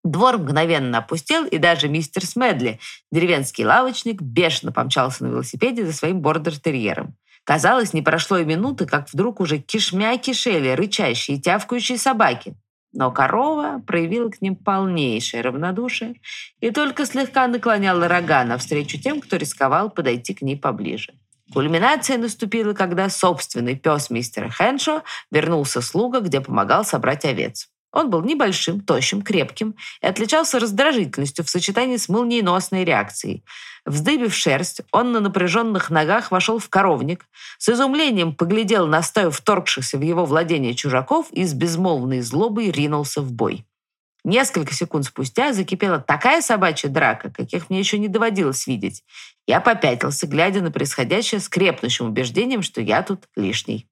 Двор 0.05 0.37
мгновенно 0.37 0.99
опустел, 0.99 1.45
и 1.45 1.57
даже 1.57 1.89
мистер 1.89 2.23
Смедли, 2.23 2.79
деревенский 3.11 3.65
лавочник, 3.65 4.21
бешено 4.21 4.71
помчался 4.71 5.23
на 5.23 5.29
велосипеде 5.29 5.83
за 5.83 5.93
своим 5.93 6.21
бордер-терьером. 6.21 7.15
Казалось, 7.43 7.91
не 7.91 8.03
прошло 8.03 8.37
и 8.37 8.45
минуты, 8.45 8.85
как 8.85 9.11
вдруг 9.11 9.39
уже 9.39 9.57
кишмя 9.57 10.15
кишели 10.19 10.69
рычащие 10.69 11.37
и 11.37 11.41
тявкающие 11.41 11.97
собаки. 11.97 12.53
Но 12.93 13.11
корова 13.11 13.81
проявила 13.85 14.29
к 14.29 14.43
ним 14.43 14.55
полнейшее 14.55 15.41
равнодушие 15.41 16.21
и 16.59 16.69
только 16.69 17.07
слегка 17.07 17.47
наклоняла 17.47 18.07
рога 18.07 18.43
навстречу 18.43 18.99
тем, 19.01 19.19
кто 19.21 19.37
рисковал 19.37 19.89
подойти 19.89 20.35
к 20.35 20.43
ней 20.43 20.55
поближе. 20.55 21.13
Кульминация 21.51 22.19
наступила, 22.19 22.73
когда 22.73 23.09
собственный 23.09 23.75
пес 23.75 24.11
мистера 24.11 24.49
Хэншо 24.49 25.01
вернулся 25.31 25.81
с 25.81 25.95
луга, 25.95 26.19
где 26.19 26.41
помогал 26.41 26.85
собрать 26.85 27.25
овец. 27.25 27.69
Он 27.95 28.09
был 28.09 28.21
небольшим, 28.21 28.81
тощим, 28.81 29.21
крепким 29.21 29.73
и 30.01 30.05
отличался 30.05 30.59
раздражительностью 30.59 31.45
в 31.45 31.49
сочетании 31.49 31.95
с 31.95 32.09
молниеносной 32.09 32.83
реакцией. 32.83 33.45
Вздыбив 33.85 34.35
шерсть, 34.35 34.81
он 34.91 35.13
на 35.13 35.21
напряженных 35.21 35.89
ногах 35.89 36.29
вошел 36.29 36.59
в 36.59 36.67
коровник, 36.67 37.25
с 37.57 37.69
изумлением 37.69 38.35
поглядел 38.35 38.85
на 38.85 39.01
стаю 39.01 39.31
вторгшихся 39.31 39.97
в 39.97 40.01
его 40.01 40.25
владение 40.25 40.73
чужаков 40.73 41.31
и 41.31 41.45
с 41.45 41.53
безмолвной 41.53 42.19
злобой 42.19 42.69
ринулся 42.69 43.21
в 43.21 43.31
бой. 43.31 43.65
Несколько 44.25 44.73
секунд 44.73 45.05
спустя 45.05 45.53
закипела 45.53 45.99
такая 45.99 46.41
собачья 46.41 46.89
драка, 46.89 47.29
каких 47.29 47.69
мне 47.69 47.79
еще 47.79 47.97
не 47.97 48.09
доводилось 48.09 48.67
видеть. 48.67 49.03
Я 49.47 49.61
попятился, 49.61 50.27
глядя 50.27 50.61
на 50.61 50.71
происходящее 50.71 51.39
с 51.39 51.47
крепнущим 51.47 52.07
убеждением, 52.07 52.61
что 52.61 52.81
я 52.81 53.03
тут 53.03 53.29
лишний. 53.37 53.87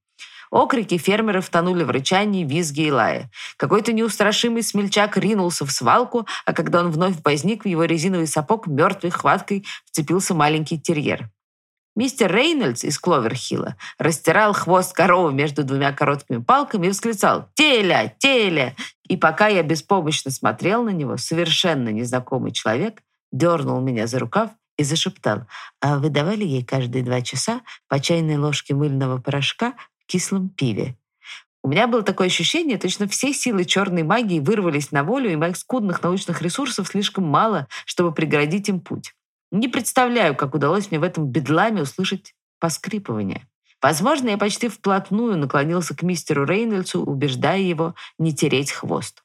Окрики 0.54 1.00
фермеров 1.00 1.50
тонули 1.50 1.84
в 1.84 1.90
рычании, 1.90 2.44
визге 2.44 2.88
и 2.90 2.92
лае. 2.92 3.32
Какой-то 3.58 3.92
неустрашимый 3.92 4.62
смельчак 4.62 5.18
ринулся 5.18 5.66
в 5.66 5.72
свалку, 5.72 6.28
а 6.46 6.54
когда 6.54 6.82
он 6.82 6.92
вновь 6.92 7.16
возник, 7.26 7.64
в 7.64 7.68
его 7.68 7.86
резиновый 7.86 8.28
сапог 8.28 8.68
мертвой 8.68 9.10
хваткой 9.10 9.66
вцепился 9.84 10.36
маленький 10.36 10.80
терьер. 10.80 11.32
Мистер 11.96 12.32
Рейнольдс 12.32 12.84
из 12.84 13.00
Кловерхилла 13.00 13.78
растирал 13.98 14.54
хвост 14.54 14.94
коровы 14.94 15.34
между 15.34 15.64
двумя 15.64 15.92
короткими 15.92 16.38
палками 16.38 16.86
и 16.86 16.90
восклицал 16.90 17.50
«Теля! 17.56 18.14
Теля!» 18.20 18.76
И 19.10 19.18
пока 19.18 19.48
я 19.48 19.64
беспомощно 19.64 20.30
смотрел 20.30 20.84
на 20.84 20.92
него, 20.92 21.18
совершенно 21.18 21.90
незнакомый 21.90 22.52
человек 22.52 23.02
дернул 23.32 23.82
меня 23.82 24.06
за 24.06 24.20
рукав 24.20 24.52
и 24.78 24.84
зашептал, 24.84 25.48
«А 25.82 25.98
вы 25.98 26.10
давали 26.10 26.44
ей 26.46 26.64
каждые 26.64 27.04
два 27.04 27.22
часа 27.22 27.62
по 27.88 28.00
чайной 28.00 28.38
ложке 28.38 28.76
мыльного 28.76 29.20
порошка 29.20 29.74
кислом 30.06 30.50
пиве. 30.50 30.98
У 31.64 31.70
меня 31.70 31.88
было 31.88 32.04
такое 32.04 32.28
ощущение, 32.28 32.78
точно 32.78 33.08
все 33.08 33.34
силы 33.34 33.64
черной 33.64 34.04
магии 34.04 34.40
вырвались 34.40 34.92
на 34.92 35.04
волю, 35.04 35.32
и 35.32 35.38
моих 35.38 35.56
скудных 35.56 36.04
научных 36.04 36.42
ресурсов 36.42 36.90
слишком 36.90 37.26
мало, 37.26 37.68
чтобы 37.86 38.14
преградить 38.14 38.68
им 38.68 38.82
путь. 38.82 39.16
Не 39.52 39.70
представляю, 39.70 40.36
как 40.36 40.56
удалось 40.56 40.92
мне 40.92 41.00
в 41.00 41.04
этом 41.04 41.28
бедламе 41.28 41.84
услышать 41.84 42.36
поскрипывание. 42.60 43.48
Возможно, 43.82 44.30
я 44.30 44.38
почти 44.38 44.68
вплотную 44.68 45.38
наклонился 45.38 45.96
к 45.96 46.04
мистеру 46.04 46.46
Рейнольдсу, 46.46 47.04
убеждая 47.04 47.60
его 47.60 47.96
не 48.18 48.34
тереть 48.34 48.72
хвост. 48.72 49.24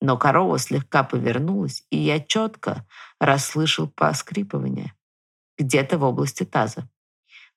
Но 0.00 0.16
корова 0.16 0.58
слегка 0.58 1.02
повернулась, 1.02 1.84
и 1.90 1.98
я 1.98 2.20
четко 2.20 2.86
расслышал 3.20 3.88
поскрипывание 3.88 4.94
где-то 5.58 5.98
в 5.98 6.04
области 6.04 6.44
таза. 6.44 6.88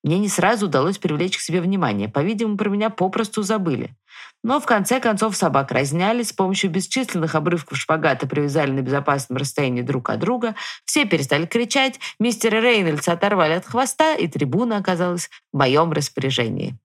Мне 0.04 0.18
не 0.18 0.30
сразу 0.30 0.66
удалось 0.66 0.98
привлечь 0.98 1.38
к 1.38 1.42
себе 1.42 1.62
внимание. 1.62 2.10
По-видимому, 2.10 2.58
про 2.58 2.70
меня 2.70 2.90
попросту 2.90 3.44
забыли. 3.44 3.96
Но 4.44 4.60
в 4.60 4.66
конце 4.66 5.00
концов 5.00 5.36
собак 5.36 5.72
разняли, 5.72 6.24
с 6.24 6.34
помощью 6.34 6.72
бесчисленных 6.72 7.36
обрывков 7.36 7.78
шпагата 7.78 8.26
привязали 8.26 8.72
на 8.72 8.82
безопасном 8.82 9.38
расстоянии 9.38 9.84
друг 9.84 10.10
от 10.10 10.20
друга, 10.20 10.56
все 10.86 11.06
перестали 11.06 11.46
кричать, 11.46 12.00
мистера 12.20 12.60
Рейнольдса 12.60 13.14
оторвали 13.14 13.54
от 13.54 13.66
хвоста, 13.66 14.16
и 14.16 14.28
трибуна 14.28 14.78
оказалась 14.78 15.30
в 15.54 15.58
моем 15.58 15.92
распоряжении. 15.92 16.76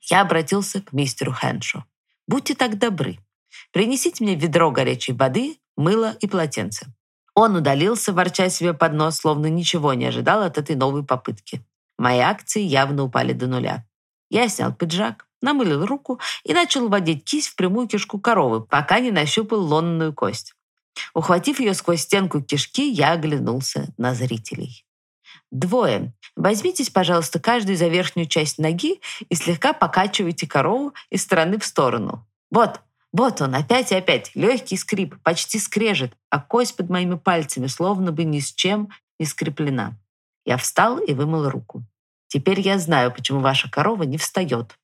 Я 0.00 0.22
обратился 0.22 0.80
к 0.80 0.92
мистеру 0.92 1.32
Хэншу. 1.32 1.84
«Будьте 2.26 2.54
так 2.54 2.78
добры. 2.78 3.18
Принесите 3.72 4.24
мне 4.24 4.34
ведро 4.34 4.70
горячей 4.70 5.12
воды, 5.12 5.58
мыло 5.76 6.16
и 6.20 6.26
полотенце». 6.26 6.86
Он 7.34 7.56
удалился, 7.56 8.12
ворча 8.12 8.48
себе 8.48 8.72
под 8.72 8.94
нос, 8.94 9.16
словно 9.16 9.46
ничего 9.46 9.94
не 9.94 10.06
ожидал 10.06 10.42
от 10.42 10.58
этой 10.58 10.76
новой 10.76 11.04
попытки. 11.04 11.62
Мои 12.02 12.18
акции 12.18 12.62
явно 12.62 13.04
упали 13.04 13.32
до 13.32 13.46
нуля. 13.46 13.86
Я 14.28 14.48
снял 14.48 14.74
пиджак, 14.74 15.28
намылил 15.40 15.86
руку 15.86 16.18
и 16.42 16.52
начал 16.52 16.88
вводить 16.88 17.24
кисть 17.24 17.50
в 17.50 17.54
прямую 17.54 17.86
кишку 17.86 18.18
коровы, 18.18 18.60
пока 18.60 18.98
не 18.98 19.12
нащупал 19.12 19.60
лонную 19.60 20.12
кость. 20.12 20.52
Ухватив 21.14 21.60
ее 21.60 21.74
сквозь 21.74 22.00
стенку 22.00 22.42
кишки, 22.42 22.90
я 22.90 23.12
оглянулся 23.12 23.94
на 23.98 24.14
зрителей. 24.14 24.84
Двое. 25.52 26.12
Возьмитесь, 26.34 26.90
пожалуйста, 26.90 27.38
каждый 27.38 27.76
за 27.76 27.86
верхнюю 27.86 28.26
часть 28.26 28.58
ноги 28.58 29.00
и 29.28 29.36
слегка 29.36 29.72
покачивайте 29.72 30.48
корову 30.48 30.94
из 31.08 31.22
стороны 31.22 31.56
в 31.56 31.64
сторону. 31.64 32.26
Вот, 32.50 32.80
вот 33.12 33.40
он, 33.40 33.54
опять 33.54 33.92
и 33.92 33.94
опять. 33.94 34.32
Легкий 34.34 34.76
скрип, 34.76 35.22
почти 35.22 35.60
скрежет, 35.60 36.14
а 36.30 36.40
кость 36.40 36.76
под 36.76 36.90
моими 36.90 37.14
пальцами 37.14 37.68
словно 37.68 38.10
бы 38.10 38.24
ни 38.24 38.40
с 38.40 38.52
чем 38.52 38.88
не 39.20 39.26
скреплена. 39.26 39.96
Я 40.44 40.56
встал 40.56 40.98
и 40.98 41.14
вымыл 41.14 41.48
руку. 41.48 41.84
Теперь 42.32 42.60
я 42.60 42.78
знаю, 42.78 43.12
почему 43.12 43.40
ваша 43.40 43.70
корова 43.70 44.04
не 44.04 44.16
встает. 44.16 44.78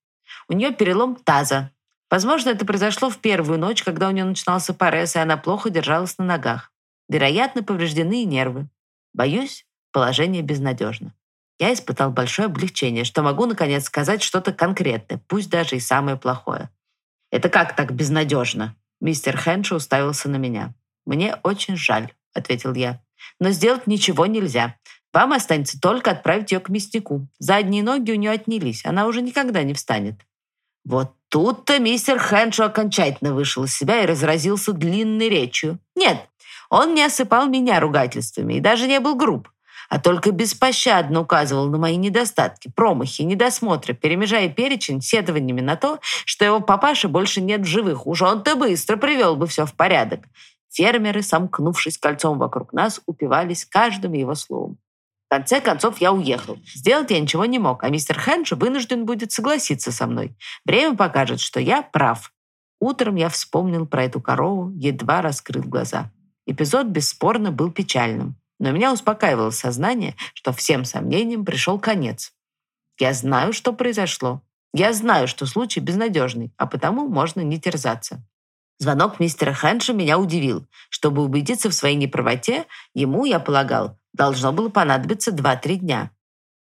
У 0.49 0.52
нее 0.52 0.71
перелом 0.71 1.17
таза. 1.17 1.71
Возможно, 2.11 2.50
это 2.50 2.67
произошло 2.67 3.09
в 3.09 3.17
первую 3.17 3.59
ночь, 3.59 3.83
когда 3.83 4.09
у 4.09 4.11
нее 4.11 4.25
начинался 4.25 4.75
парез, 4.75 5.17
и 5.17 5.19
она 5.19 5.38
плохо 5.38 5.71
держалась 5.71 6.19
на 6.19 6.26
ногах. 6.26 6.71
Вероятно, 7.09 7.62
повреждены 7.62 8.21
и 8.21 8.26
нервы. 8.26 8.69
Боюсь, 9.14 9.64
положение 9.93 10.43
безнадежно. 10.43 11.14
Я 11.59 11.73
испытал 11.73 12.11
большое 12.11 12.47
облегчение, 12.47 13.05
что 13.05 13.23
могу, 13.23 13.47
наконец, 13.47 13.87
сказать 13.87 14.23
что-то 14.23 14.52
конкретное, 14.52 15.19
пусть 15.26 15.49
даже 15.49 15.76
и 15.76 15.81
самое 15.81 16.19
плохое. 16.19 16.69
«Это 17.31 17.49
как 17.49 17.75
так 17.75 17.95
безнадежно?» 17.95 18.76
Мистер 19.00 19.38
Хэншо 19.38 19.76
уставился 19.76 20.28
на 20.28 20.37
меня. 20.37 20.75
«Мне 21.07 21.37
очень 21.43 21.78
жаль»,— 21.78 22.12
ответил 22.35 22.75
я. 22.75 23.00
«Но 23.40 23.52
сделать 23.52 23.87
ничего 23.87 24.26
нельзя. 24.26 24.76
Вам 25.12 25.33
останется 25.33 25.81
только 25.81 26.11
отправить 26.11 26.53
ее 26.53 26.61
к 26.61 26.69
мяснику. 26.69 27.27
Задние 27.38 27.83
ноги 27.83 28.12
у 28.12 28.17
нее 28.17 28.33
отнялись, 28.33 28.85
она 28.85 29.07
уже 29.07 29.23
никогда 29.23 29.62
не 29.62 29.75
встанет. 29.75 30.21
Вот 30.85 31.12
тут-то 31.29 31.79
мистер 31.79 32.19
Хэншо 32.19 32.67
окончательно 32.67 33.35
вышел 33.35 33.65
из 33.65 33.77
себя 33.77 34.03
и 34.03 34.07
разразился 34.07 34.73
длинной 34.73 35.29
речью. 35.29 35.79
Нет, 35.97 36.29
он 36.71 36.95
не 36.95 37.03
осыпал 37.03 37.49
меня 37.49 37.81
ругательствами 37.81 38.55
и 38.55 38.61
даже 38.61 38.87
не 38.87 39.00
был 39.00 39.15
груб, 39.15 39.49
а 39.88 39.99
только 39.99 40.31
беспощадно 40.31 41.21
указывал 41.21 41.69
на 41.69 41.79
мои 41.79 41.97
недостатки, 41.97 42.71
промахи, 42.75 43.23
недосмотры, 43.23 43.95
перемежая 43.95 44.49
перечень 44.49 45.00
сетованиями 45.00 45.61
на 45.61 45.77
то, 45.77 45.99
что 46.03 46.45
его 46.45 46.61
папаша 46.61 47.09
больше 47.09 47.41
нет 47.41 47.62
в 47.62 47.67
живых. 47.67 48.07
Уж 48.07 48.23
он-то 48.23 48.57
быстро 48.57 48.97
привел 48.97 49.37
бы 49.37 49.47
все 49.47 49.65
в 49.65 49.75
порядок. 49.75 50.21
Фермеры, 50.71 51.23
сомкнувшись 51.23 51.99
кольцом 51.99 52.38
вокруг 52.38 52.73
нас, 52.73 53.00
упивались 53.07 53.65
каждым 53.65 54.12
его 54.12 54.35
словом. 54.35 54.79
В 55.29 55.31
конце 55.31 55.61
концов, 55.61 56.01
я 56.01 56.11
уехал. 56.11 56.59
Сделать 56.75 57.11
я 57.11 57.21
ничего 57.21 57.45
не 57.45 57.59
мог, 57.59 57.85
а 57.85 57.91
мистер 57.91 58.19
Хэншо 58.19 58.57
вынужден 58.57 59.05
будет 59.05 59.31
согласиться 59.31 59.93
со 59.93 60.07
мной. 60.07 60.35
Время 60.65 60.97
покажет, 60.97 61.41
что 61.41 61.61
я 61.61 61.83
прав. 61.83 62.33
Утром 62.81 63.17
я 63.17 63.29
вспомнил 63.29 63.87
про 63.87 64.05
эту 64.05 64.23
корову, 64.23 64.71
едва 64.71 65.21
раскрыв 65.21 65.69
глаза. 65.69 66.11
Эпизод 66.47 66.87
бесспорно 66.87 67.53
был 67.53 67.71
печальным, 67.71 68.37
но 68.59 68.71
меня 68.71 68.91
успокаивало 68.91 69.51
сознание, 69.51 70.17
что 70.33 70.55
всем 70.55 70.87
сомнениям 70.87 71.45
пришел 71.45 71.79
конец. 71.79 72.33
Я 72.99 73.13
знаю, 73.13 73.53
что 73.53 73.75
произошло. 73.75 74.41
Я 74.73 74.95
знаю, 74.95 75.29
что 75.29 75.45
случай 75.45 75.81
безнадежный, 75.81 76.55
а 76.57 76.67
потому 76.67 77.07
можно 77.07 77.43
не 77.43 77.61
терзаться. 77.61 78.27
Звонок 78.79 79.21
мистера 79.21 79.53
Хэнша 79.53 79.93
меня 79.93 80.19
удивил. 80.19 80.67
Чтобы 80.89 81.23
убедиться 81.23 81.69
в 81.69 81.75
своей 81.75 81.97
неправоте, 81.97 82.65
ему, 82.95 83.27
я 83.27 83.41
полагал, 83.41 83.99
должно 84.19 84.53
было 84.53 84.69
понадобиться 84.69 85.31
2-3 85.31 85.77
дня. 85.77 86.11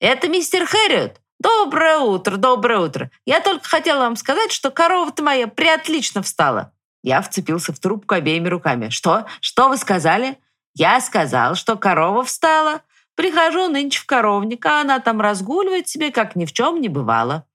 «Это 0.00 0.28
мистер 0.28 0.66
Хэрриот! 0.66 1.20
Доброе 1.38 1.98
утро, 1.98 2.36
доброе 2.36 2.80
утро! 2.80 3.10
Я 3.26 3.40
только 3.40 3.68
хотела 3.68 4.00
вам 4.00 4.16
сказать, 4.16 4.50
что 4.50 4.70
корова-то 4.70 5.22
моя 5.22 5.46
приотлично 5.46 6.22
встала!» 6.22 6.72
Я 7.02 7.20
вцепился 7.20 7.72
в 7.72 7.78
трубку 7.78 8.14
обеими 8.14 8.48
руками. 8.48 8.88
«Что? 8.88 9.26
Что 9.40 9.68
вы 9.68 9.76
сказали?» 9.76 10.38
«Я 10.74 11.00
сказал, 11.00 11.54
что 11.54 11.76
корова 11.76 12.24
встала. 12.24 12.80
Прихожу 13.14 13.68
нынче 13.68 14.00
в 14.00 14.06
коровник, 14.06 14.64
а 14.66 14.80
она 14.80 14.98
там 14.98 15.20
разгуливает 15.20 15.86
себе, 15.86 16.10
как 16.10 16.34
ни 16.34 16.46
в 16.46 16.52
чем 16.52 16.80
не 16.80 16.88
бывало». 16.88 17.46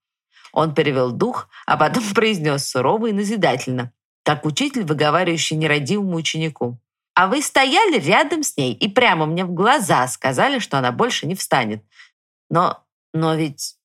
Он 0.53 0.73
перевел 0.73 1.11
дух, 1.11 1.49
а 1.65 1.77
потом 1.77 2.03
произнес 2.13 2.67
сурово 2.67 3.07
и 3.07 3.11
назидательно, 3.11 3.91
как 4.23 4.45
учитель, 4.45 4.85
выговаривающий 4.85 5.57
нерадивому 5.57 6.15
ученику. 6.15 6.79
«А 7.19 7.27
вы 7.27 7.41
стояли 7.41 7.99
рядом 7.99 8.43
с 8.43 8.55
ней 8.55 8.73
и 8.73 8.87
прямо 8.87 9.25
мне 9.25 9.43
в 9.43 9.51
глаза 9.53 10.07
сказали, 10.07 10.59
что 10.59 10.77
она 10.77 10.93
больше 10.93 11.27
не 11.27 11.35
встанет. 11.35 11.83
Но, 12.49 12.81
но 13.13 13.35
ведь... 13.35 13.75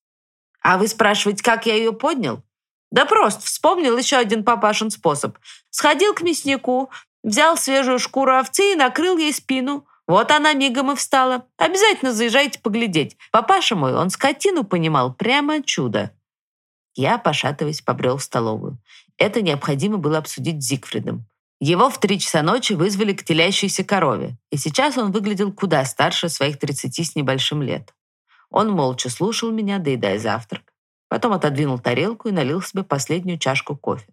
А 0.62 0.78
вы 0.78 0.86
спрашиваете, 0.86 1.42
как 1.42 1.66
я 1.66 1.74
ее 1.74 1.92
поднял? 1.92 2.44
Да 2.92 3.06
просто 3.06 3.44
вспомнил 3.44 3.98
еще 3.98 4.18
один 4.18 4.44
папашин 4.44 4.92
способ. 4.92 5.36
Сходил 5.70 6.14
к 6.14 6.22
мяснику, 6.22 6.92
взял 7.24 7.56
свежую 7.56 7.98
шкуру 7.98 8.38
овцы 8.38 8.74
и 8.74 8.76
накрыл 8.76 9.18
ей 9.18 9.32
спину. 9.32 9.84
Вот 10.06 10.30
она 10.30 10.52
мигом 10.52 10.92
и 10.92 10.94
встала. 10.94 11.48
Обязательно 11.56 12.12
заезжайте 12.12 12.60
поглядеть. 12.60 13.16
Папаша 13.32 13.74
мой, 13.74 13.96
он 13.96 14.10
скотину 14.10 14.62
понимал, 14.62 15.12
прямо 15.12 15.60
чудо. 15.60 16.12
Я, 16.94 17.18
пошатываясь, 17.18 17.82
побрел 17.82 18.18
в 18.18 18.22
столовую. 18.22 18.78
Это 19.18 19.42
необходимо 19.42 19.96
было 19.96 20.18
обсудить 20.18 20.62
с 20.62 20.68
Зигфридом. 20.68 21.26
Его 21.61 21.88
в 21.88 21.99
три 21.99 22.18
часа 22.18 22.42
ночи 22.42 22.73
вызвали 22.73 23.12
к 23.12 23.25
телящейся 23.25 23.84
корове, 23.84 24.37
и 24.50 24.56
сейчас 24.56 24.99
он 24.99 25.12
выглядел 25.12 25.52
куда 25.52 25.84
старше 25.84 26.28
своих 26.28 26.58
тридцати 26.58 27.04
с 27.04 27.14
небольшим 27.14 27.62
лет. 27.62 27.94
Он 28.50 28.70
молча 28.70 29.08
слушал 29.08 29.50
меня, 29.50 29.78
доедая 29.78 30.18
завтрак. 30.18 30.73
Потом 31.08 31.32
отодвинул 31.32 31.78
тарелку 31.78 32.28
и 32.28 32.32
налил 32.32 32.61
себе 32.62 32.82
последнюю 32.82 33.38
чашку 33.38 33.76
кофе. 33.76 34.06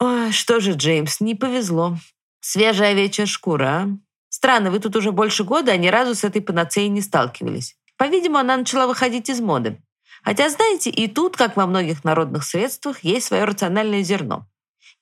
«Ой, 0.00 0.32
что 0.32 0.60
же, 0.60 0.72
Джеймс, 0.72 1.20
не 1.20 1.34
повезло. 1.34 1.96
Свежая 2.40 2.92
овечья 2.92 3.26
шкура, 3.26 3.64
а? 3.64 3.88
Странно, 4.28 4.70
вы 4.70 4.80
тут 4.80 4.96
уже 4.96 5.12
больше 5.12 5.44
года, 5.44 5.72
а 5.72 5.76
ни 5.76 5.86
разу 5.86 6.14
с 6.14 6.24
этой 6.24 6.42
панацеей 6.42 6.88
не 6.88 7.00
сталкивались. 7.00 7.76
По-видимому, 7.96 8.38
она 8.38 8.56
начала 8.56 8.86
выходить 8.86 9.30
из 9.30 9.40
моды. 9.40 9.80
Хотя, 10.24 10.48
знаете, 10.48 10.90
и 10.90 11.06
тут, 11.06 11.36
как 11.36 11.56
во 11.56 11.66
многих 11.66 12.02
народных 12.04 12.44
средствах, 12.44 13.04
есть 13.04 13.26
свое 13.26 13.44
рациональное 13.44 14.02
зерно. 14.02 14.46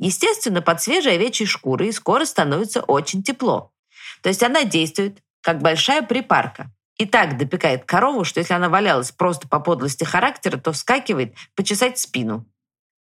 Естественно, 0.03 0.63
под 0.63 0.83
свежей 0.83 1.15
овечьей 1.15 1.47
шкурой 1.47 1.93
скоро 1.93 2.25
становится 2.25 2.81
очень 2.81 3.23
тепло. 3.23 3.71
То 4.21 4.31
есть 4.31 4.43
она 4.43 4.65
действует 4.65 5.19
как 5.41 5.63
большая 5.63 6.03
припарка 6.03 6.73
и 6.97 7.07
так 7.07 7.39
допекает 7.39 7.85
корову, 7.85 8.25
что 8.25 8.41
если 8.41 8.53
она 8.53 8.69
валялась 8.69 9.13
просто 9.13 9.47
по 9.47 9.61
подлости 9.61 10.03
характера, 10.03 10.57
то 10.57 10.73
вскакивает 10.73 11.37
почесать 11.55 12.01
спину. 12.01 12.45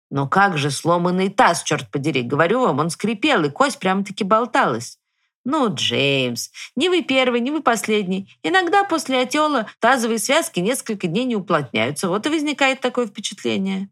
Но 0.10 0.28
как 0.28 0.58
же 0.58 0.72
сломанный 0.72 1.30
таз, 1.30 1.64
черт 1.64 1.90
подери, 1.90 2.22
говорю 2.22 2.60
вам, 2.60 2.80
он 2.80 2.90
скрипел, 2.90 3.46
и 3.46 3.50
кость 3.50 3.80
прямо-таки 3.80 4.26
болталась. 4.26 5.00
Ну, 5.46 5.74
Джеймс, 5.74 6.50
не 6.76 6.90
вы 6.90 7.02
первый, 7.02 7.40
не 7.40 7.52
вы 7.52 7.64
последний. 7.64 8.38
Иногда 8.44 8.84
после 8.84 9.22
отела 9.22 9.68
тазовые 9.80 10.20
связки 10.20 10.60
несколько 10.60 11.08
дней 11.08 11.24
не 11.24 11.38
уплотняются. 11.38 12.10
Вот 12.10 12.26
и 12.26 12.30
возникает 12.30 12.82
такое 12.82 13.08
впечатление. 13.08 13.90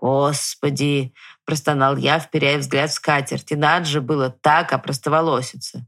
«Господи!»– 0.00 1.12
простонал 1.50 1.96
я, 1.96 2.20
вперяя 2.20 2.58
взгляд 2.58 2.90
в 2.90 2.94
скатерть. 2.94 3.50
И 3.50 3.56
надо 3.56 3.84
же 3.84 4.00
было 4.00 4.30
так 4.30 4.72
опростоволоситься. 4.72 5.84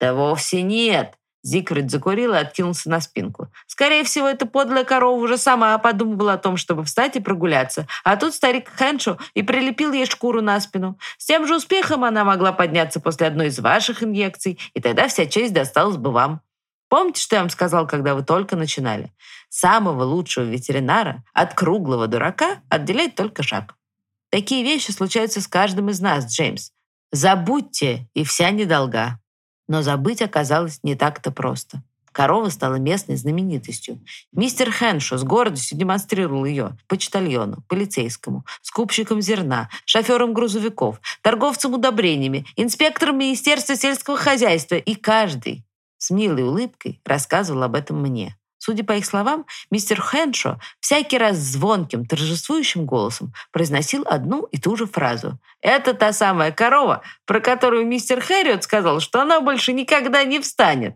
«Да 0.00 0.14
вовсе 0.14 0.62
нет!» 0.62 1.18
Зигфрид 1.42 1.90
закурил 1.90 2.32
и 2.32 2.38
откинулся 2.38 2.88
на 2.88 2.98
спинку. 3.02 3.48
Скорее 3.66 4.04
всего, 4.04 4.26
эта 4.26 4.46
подлая 4.46 4.84
корова 4.84 5.20
уже 5.20 5.36
сама 5.36 5.76
подумывала 5.76 6.32
о 6.34 6.38
том, 6.38 6.56
чтобы 6.56 6.82
встать 6.84 7.16
и 7.16 7.20
прогуляться. 7.20 7.86
А 8.04 8.16
тут 8.16 8.32
старик 8.32 8.70
Хэншо 8.70 9.18
и 9.34 9.42
прилепил 9.42 9.92
ей 9.92 10.06
шкуру 10.06 10.40
на 10.40 10.58
спину. 10.60 10.98
С 11.18 11.26
тем 11.26 11.46
же 11.46 11.56
успехом 11.56 12.04
она 12.04 12.24
могла 12.24 12.52
подняться 12.52 12.98
после 12.98 13.26
одной 13.26 13.48
из 13.48 13.58
ваших 13.58 14.02
инъекций, 14.02 14.58
и 14.72 14.80
тогда 14.80 15.08
вся 15.08 15.26
честь 15.26 15.52
досталась 15.52 15.98
бы 15.98 16.10
вам. 16.10 16.40
Помните, 16.88 17.20
что 17.20 17.36
я 17.36 17.42
вам 17.42 17.50
сказал, 17.50 17.86
когда 17.86 18.14
вы 18.14 18.22
только 18.22 18.56
начинали? 18.56 19.12
Самого 19.50 20.04
лучшего 20.04 20.44
ветеринара 20.44 21.22
от 21.34 21.52
круглого 21.52 22.06
дурака 22.06 22.62
отделяет 22.70 23.14
только 23.14 23.42
шаг. 23.42 23.74
Такие 24.32 24.64
вещи 24.64 24.92
случаются 24.92 25.42
с 25.42 25.46
каждым 25.46 25.90
из 25.90 26.00
нас, 26.00 26.24
Джеймс. 26.24 26.70
Забудьте, 27.12 28.08
и 28.14 28.24
вся 28.24 28.50
недолга. 28.50 29.20
Но 29.68 29.82
забыть 29.82 30.22
оказалось 30.22 30.80
не 30.82 30.94
так-то 30.94 31.30
просто. 31.30 31.82
Корова 32.12 32.48
стала 32.48 32.76
местной 32.76 33.16
знаменитостью. 33.16 34.02
Мистер 34.32 34.70
Хэншо 34.70 35.18
с 35.18 35.22
гордостью 35.22 35.76
демонстрировал 35.76 36.46
ее 36.46 36.78
почтальону, 36.88 37.62
полицейскому, 37.68 38.46
скупщикам 38.62 39.20
зерна, 39.20 39.68
шоферам 39.84 40.32
грузовиков, 40.32 40.98
торговцам 41.20 41.74
удобрениями, 41.74 42.46
инспекторам 42.56 43.18
Министерства 43.18 43.76
сельского 43.76 44.16
хозяйства. 44.16 44.76
И 44.76 44.94
каждый 44.94 45.62
с 45.98 46.08
милой 46.08 46.44
улыбкой 46.44 47.02
рассказывал 47.04 47.64
об 47.64 47.74
этом 47.74 48.00
мне. 48.00 48.38
Судя 48.64 48.84
по 48.84 48.92
их 48.92 49.04
словам, 49.04 49.44
мистер 49.72 50.00
Хэншо 50.00 50.60
всякий 50.78 51.18
раз 51.18 51.36
звонким, 51.36 52.06
торжествующим 52.06 52.86
голосом 52.86 53.32
произносил 53.50 54.04
одну 54.06 54.44
и 54.44 54.56
ту 54.56 54.76
же 54.76 54.86
фразу. 54.86 55.40
«Это 55.60 55.94
та 55.94 56.12
самая 56.12 56.52
корова, 56.52 57.02
про 57.26 57.40
которую 57.40 57.84
мистер 57.88 58.20
Хэрриот 58.20 58.62
сказал, 58.62 59.00
что 59.00 59.20
она 59.20 59.40
больше 59.40 59.72
никогда 59.72 60.22
не 60.22 60.38
встанет». 60.38 60.94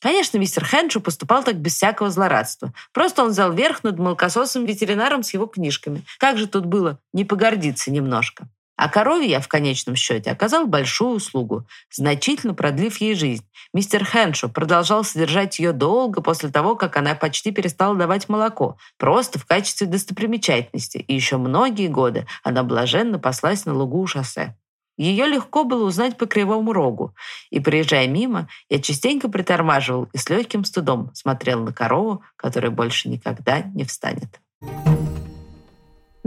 Конечно, 0.00 0.38
мистер 0.38 0.64
Хэншо 0.64 1.00
поступал 1.00 1.44
так 1.44 1.56
без 1.56 1.74
всякого 1.74 2.08
злорадства. 2.10 2.72
Просто 2.94 3.22
он 3.22 3.32
взял 3.32 3.52
верх 3.52 3.84
над 3.84 3.98
молокососом-ветеринаром 3.98 5.22
с 5.22 5.34
его 5.34 5.44
книжками. 5.44 6.04
Как 6.18 6.38
же 6.38 6.46
тут 6.46 6.64
было 6.64 7.00
не 7.12 7.26
погордиться 7.26 7.90
немножко? 7.90 8.48
А 8.78 8.88
корове 8.88 9.26
я 9.26 9.40
в 9.40 9.48
конечном 9.48 9.96
счете 9.96 10.30
оказал 10.30 10.68
большую 10.68 11.16
услугу, 11.16 11.66
значительно 11.90 12.54
продлив 12.54 12.96
ей 12.98 13.16
жизнь. 13.16 13.44
Мистер 13.74 14.04
Хэншо 14.04 14.48
продолжал 14.48 15.02
содержать 15.02 15.58
ее 15.58 15.72
долго 15.72 16.22
после 16.22 16.48
того, 16.48 16.76
как 16.76 16.96
она 16.96 17.16
почти 17.16 17.50
перестала 17.50 17.96
давать 17.96 18.28
молоко, 18.28 18.78
просто 18.96 19.40
в 19.40 19.46
качестве 19.46 19.88
достопримечательности, 19.88 20.98
и 20.98 21.12
еще 21.12 21.38
многие 21.38 21.88
годы 21.88 22.28
она 22.44 22.62
блаженно 22.62 23.18
паслась 23.18 23.66
на 23.66 23.74
лугу 23.74 24.00
у 24.00 24.06
шоссе. 24.06 24.56
Ее 24.96 25.26
легко 25.26 25.64
было 25.64 25.84
узнать 25.84 26.16
по 26.16 26.26
кривому 26.26 26.72
рогу, 26.72 27.16
и, 27.50 27.58
проезжая 27.58 28.06
мимо, 28.06 28.48
я 28.68 28.80
частенько 28.80 29.28
притормаживал 29.28 30.08
и 30.12 30.18
с 30.18 30.30
легким 30.30 30.64
стыдом 30.64 31.10
смотрел 31.14 31.64
на 31.64 31.72
корову, 31.72 32.22
которая 32.36 32.70
больше 32.70 33.08
никогда 33.08 33.60
не 33.60 33.82
встанет. 33.82 34.40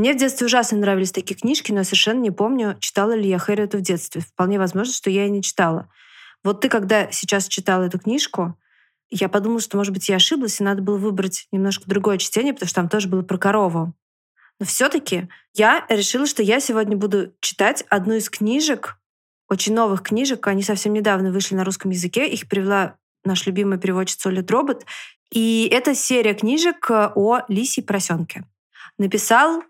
Мне 0.01 0.13
в 0.13 0.17
детстве 0.17 0.47
ужасно 0.47 0.79
нравились 0.79 1.11
такие 1.11 1.35
книжки, 1.35 1.71
но 1.71 1.81
я 1.81 1.83
совершенно 1.83 2.21
не 2.21 2.31
помню, 2.31 2.75
читала 2.79 3.11
ли 3.11 3.29
я 3.29 3.37
Хэрриоту 3.37 3.77
в 3.77 3.81
детстве. 3.81 4.21
Вполне 4.21 4.57
возможно, 4.57 4.91
что 4.91 5.11
я 5.11 5.27
и 5.27 5.29
не 5.29 5.43
читала. 5.43 5.89
Вот 6.43 6.59
ты, 6.59 6.69
когда 6.69 7.11
сейчас 7.11 7.47
читала 7.47 7.83
эту 7.83 7.99
книжку, 7.99 8.57
я 9.11 9.29
подумала, 9.29 9.61
что, 9.61 9.77
может 9.77 9.93
быть, 9.93 10.09
я 10.09 10.15
ошиблась, 10.15 10.59
и 10.59 10.63
надо 10.63 10.81
было 10.81 10.97
выбрать 10.97 11.47
немножко 11.51 11.87
другое 11.87 12.17
чтение, 12.17 12.51
потому 12.51 12.67
что 12.67 12.81
там 12.81 12.89
тоже 12.89 13.09
было 13.09 13.21
про 13.21 13.37
корову. 13.37 13.93
Но 14.59 14.65
все-таки 14.65 15.29
я 15.53 15.85
решила, 15.87 16.25
что 16.25 16.41
я 16.41 16.59
сегодня 16.61 16.97
буду 16.97 17.35
читать 17.39 17.85
одну 17.87 18.15
из 18.15 18.27
книжек, 18.27 18.97
очень 19.49 19.75
новых 19.75 20.01
книжек. 20.01 20.47
Они 20.47 20.63
совсем 20.63 20.93
недавно 20.93 21.31
вышли 21.31 21.53
на 21.53 21.63
русском 21.63 21.91
языке. 21.91 22.27
Их 22.27 22.49
привела 22.49 22.95
наш 23.23 23.45
любимый 23.45 23.77
переводчица 23.77 24.29
Оля 24.29 24.41
Дробот. 24.41 24.83
И 25.29 25.69
это 25.71 25.93
серия 25.93 26.33
книжек 26.33 26.89
о 26.89 27.41
лисе 27.49 27.81
и 27.81 27.83
поросенке. 27.83 28.45
Написал 28.97 29.61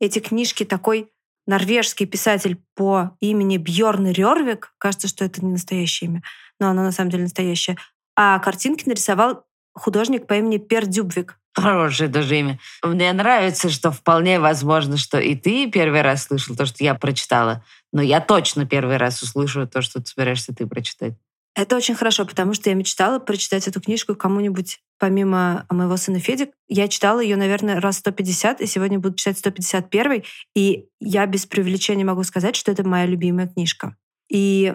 эти 0.00 0.18
книжки 0.18 0.64
такой 0.64 1.10
норвежский 1.46 2.06
писатель 2.06 2.58
по 2.74 3.16
имени 3.20 3.56
Бьорн 3.56 4.08
Рервик, 4.08 4.72
кажется, 4.78 5.08
что 5.08 5.24
это 5.24 5.44
не 5.44 5.52
настоящее 5.52 6.10
имя, 6.10 6.22
но 6.58 6.68
оно 6.68 6.82
на 6.82 6.92
самом 6.92 7.10
деле 7.10 7.24
настоящее, 7.24 7.76
а 8.16 8.38
картинки 8.38 8.88
нарисовал 8.88 9.44
художник 9.74 10.26
по 10.26 10.34
имени 10.34 10.58
Пер 10.58 10.86
Дюбвик. 10.86 11.38
Хорошее 11.54 12.08
даже 12.08 12.38
имя. 12.38 12.58
Мне 12.82 13.12
нравится, 13.12 13.70
что 13.70 13.90
вполне 13.90 14.38
возможно, 14.38 14.96
что 14.96 15.18
и 15.18 15.34
ты 15.34 15.68
первый 15.70 16.02
раз 16.02 16.24
слышал 16.24 16.54
то, 16.54 16.64
что 16.64 16.84
я 16.84 16.94
прочитала, 16.94 17.64
но 17.92 18.02
я 18.02 18.20
точно 18.20 18.66
первый 18.66 18.98
раз 18.98 19.22
услышу 19.22 19.66
то, 19.66 19.82
что 19.82 20.00
ты 20.00 20.06
собираешься 20.06 20.54
ты 20.54 20.66
прочитать. 20.66 21.14
Это 21.54 21.76
очень 21.76 21.94
хорошо, 21.94 22.24
потому 22.24 22.54
что 22.54 22.70
я 22.70 22.76
мечтала 22.76 23.18
прочитать 23.18 23.66
эту 23.66 23.80
книжку 23.80 24.14
кому-нибудь 24.14 24.80
помимо 24.98 25.66
моего 25.68 25.96
сына 25.96 26.20
Феди. 26.20 26.52
Я 26.68 26.88
читала 26.88 27.20
ее, 27.20 27.36
наверное, 27.36 27.80
раз 27.80 27.98
150, 27.98 28.60
и 28.60 28.66
сегодня 28.66 28.98
буду 28.98 29.16
читать 29.16 29.38
151. 29.38 30.22
И 30.54 30.86
я 31.00 31.26
без 31.26 31.46
преувеличения 31.46 32.04
могу 32.04 32.22
сказать, 32.22 32.54
что 32.54 32.70
это 32.70 32.86
моя 32.86 33.06
любимая 33.06 33.48
книжка. 33.48 33.96
И 34.30 34.74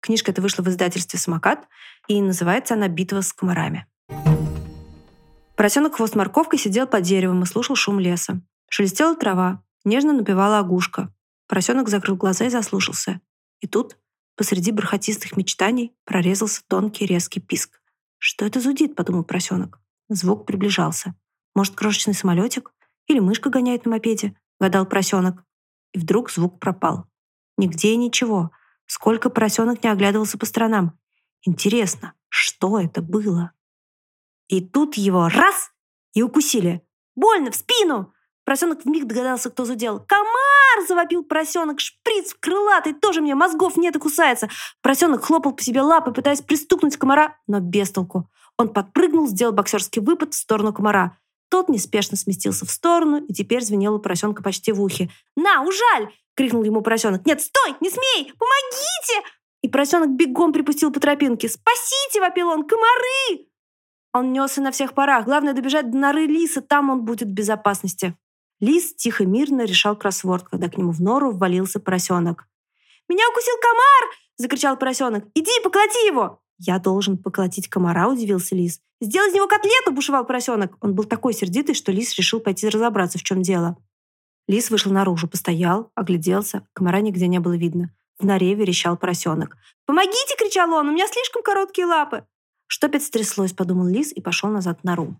книжка 0.00 0.32
эта 0.32 0.42
вышла 0.42 0.62
в 0.62 0.68
издательстве 0.68 1.18
«Самокат», 1.18 1.68
и 2.08 2.20
называется 2.20 2.74
она 2.74 2.88
«Битва 2.88 3.20
с 3.20 3.32
комарами». 3.32 3.86
Поросенок 5.56 5.96
хвост 5.96 6.14
морковкой 6.14 6.58
сидел 6.58 6.86
под 6.86 7.02
деревом 7.02 7.42
и 7.42 7.46
слушал 7.46 7.76
шум 7.76 7.98
леса. 7.98 8.42
Шелестела 8.68 9.16
трава, 9.16 9.62
нежно 9.84 10.12
напевала 10.12 10.58
огушка. 10.58 11.12
Поросенок 11.48 11.88
закрыл 11.88 12.16
глаза 12.16 12.46
и 12.46 12.50
заслушался. 12.50 13.20
И 13.60 13.66
тут, 13.66 13.96
посреди 14.36 14.70
бархатистых 14.70 15.36
мечтаний, 15.36 15.94
прорезался 16.04 16.62
тонкий 16.68 17.06
резкий 17.06 17.40
писк. 17.40 17.80
«Что 18.18 18.44
это 18.44 18.60
зудит?»— 18.60 18.94
подумал 18.96 19.24
поросенок. 19.24 19.80
Звук 20.08 20.46
приближался. 20.46 21.14
«Может, 21.54 21.74
крошечный 21.74 22.14
самолетик? 22.14 22.72
Или 23.06 23.18
мышка 23.18 23.50
гоняет 23.50 23.84
на 23.84 23.92
мопеде?»— 23.92 24.36
гадал 24.60 24.86
поросенок. 24.86 25.44
И 25.92 25.98
вдруг 25.98 26.30
звук 26.30 26.60
пропал. 26.60 27.06
Нигде 27.56 27.92
и 27.92 27.96
ничего. 27.96 28.50
Сколько 28.86 29.30
поросенок 29.30 29.82
не 29.82 29.90
оглядывался 29.90 30.38
по 30.38 30.46
сторонам. 30.46 30.98
Интересно, 31.42 32.12
что 32.28 32.78
это 32.78 33.02
было? 33.02 33.52
И 34.48 34.60
тут 34.60 34.96
его 34.96 35.28
раз 35.28 35.72
и 36.12 36.22
укусили. 36.22 36.82
Больно, 37.14 37.50
в 37.50 37.56
спину! 37.56 38.12
Поросенок 38.44 38.84
вмиг 38.84 39.06
догадался, 39.06 39.50
кто 39.50 39.64
задел. 39.64 39.98
«Комар!»— 39.98 40.26
завопил 40.84 41.22
поросенок. 41.22 41.80
«Шприц 41.80 42.34
крылатый! 42.38 42.92
Тоже 42.92 43.20
мне 43.20 43.34
мозгов 43.34 43.76
нет 43.76 43.96
и 43.96 43.98
кусается!» 43.98 44.48
Поросенок 44.82 45.24
хлопал 45.24 45.52
по 45.52 45.62
себе 45.62 45.82
лапой, 45.82 46.12
пытаясь 46.12 46.42
пристукнуть 46.42 46.96
комара, 46.96 47.38
но 47.46 47.60
без 47.60 47.90
толку. 47.90 48.28
Он 48.58 48.72
подпрыгнул, 48.72 49.28
сделал 49.28 49.52
боксерский 49.52 50.02
выпад 50.02 50.34
в 50.34 50.36
сторону 50.36 50.72
комара. 50.72 51.18
Тот 51.48 51.68
неспешно 51.68 52.16
сместился 52.16 52.66
в 52.66 52.70
сторону 52.70 53.24
и 53.24 53.32
теперь 53.32 53.62
звенел 53.62 53.94
у 53.94 53.98
поросенка 53.98 54.42
почти 54.42 54.72
в 54.72 54.82
ухе. 54.82 55.10
«На, 55.36 55.62
ужаль!»— 55.62 56.12
крикнул 56.36 56.64
ему 56.64 56.80
поросенок. 56.80 57.24
«Нет, 57.24 57.40
стой! 57.40 57.76
Не 57.80 57.90
смей! 57.90 58.32
Помогите!» 58.38 59.28
И 59.62 59.68
поросенок 59.68 60.10
бегом 60.10 60.52
припустил 60.52 60.92
по 60.92 61.00
тропинке. 61.00 61.48
«Спасите!»— 61.48 62.20
вопил 62.20 62.48
он. 62.48 62.64
«Комары!» 62.64 63.46
Он 64.12 64.32
несся 64.32 64.62
на 64.62 64.70
всех 64.70 64.94
парах. 64.94 65.26
Главное 65.26 65.52
добежать 65.52 65.90
до 65.90 65.98
норы 65.98 66.26
лиса, 66.26 66.62
там 66.62 66.90
он 66.90 67.04
будет 67.04 67.28
в 67.28 67.32
безопасности. 67.32 68.16
Лис 68.60 68.94
тихо 68.94 69.26
мирно 69.26 69.64
решал 69.64 69.96
кроссворд, 69.96 70.48
когда 70.48 70.68
к 70.68 70.78
нему 70.78 70.92
в 70.92 71.00
нору 71.00 71.30
ввалился 71.30 71.78
поросенок. 71.78 72.48
«Меня 73.08 73.28
укусил 73.30 73.54
комар!»— 73.60 74.16
закричал 74.36 74.78
поросенок. 74.78 75.24
«Иди, 75.34 75.50
поколоти 75.62 76.06
его!» 76.06 76.40
«Я 76.58 76.78
должен 76.78 77.18
поколотить 77.18 77.68
комара»,— 77.68 78.08
удивился 78.08 78.54
лис. 78.54 78.80
«Сделай 79.00 79.28
из 79.28 79.34
него 79.34 79.46
котлету!»— 79.46 79.90
бушевал 79.92 80.24
поросенок. 80.24 80.76
Он 80.80 80.94
был 80.94 81.04
такой 81.04 81.34
сердитый, 81.34 81.74
что 81.74 81.92
лис 81.92 82.16
решил 82.16 82.40
пойти 82.40 82.68
разобраться, 82.68 83.18
в 83.18 83.22
чем 83.22 83.42
дело. 83.42 83.76
Лис 84.48 84.70
вышел 84.70 84.90
наружу, 84.90 85.28
постоял, 85.28 85.90
огляделся. 85.94 86.66
Комара 86.72 87.00
нигде 87.00 87.26
не 87.26 87.40
было 87.40 87.56
видно. 87.56 87.90
В 88.18 88.24
норе 88.24 88.54
верещал 88.54 88.96
поросенок. 88.96 89.56
«Помогите!»— 89.84 90.34
кричал 90.38 90.72
он. 90.72 90.88
«У 90.88 90.92
меня 90.92 91.06
слишком 91.08 91.42
короткие 91.42 91.86
лапы!» 91.86 92.24
Что 92.68 92.86
опять 92.86 93.04
стряслось, 93.04 93.52
подумал 93.52 93.86
лис 93.86 94.12
и 94.12 94.22
пошел 94.22 94.48
назад 94.48 94.80
в 94.80 94.84
нору. 94.84 95.16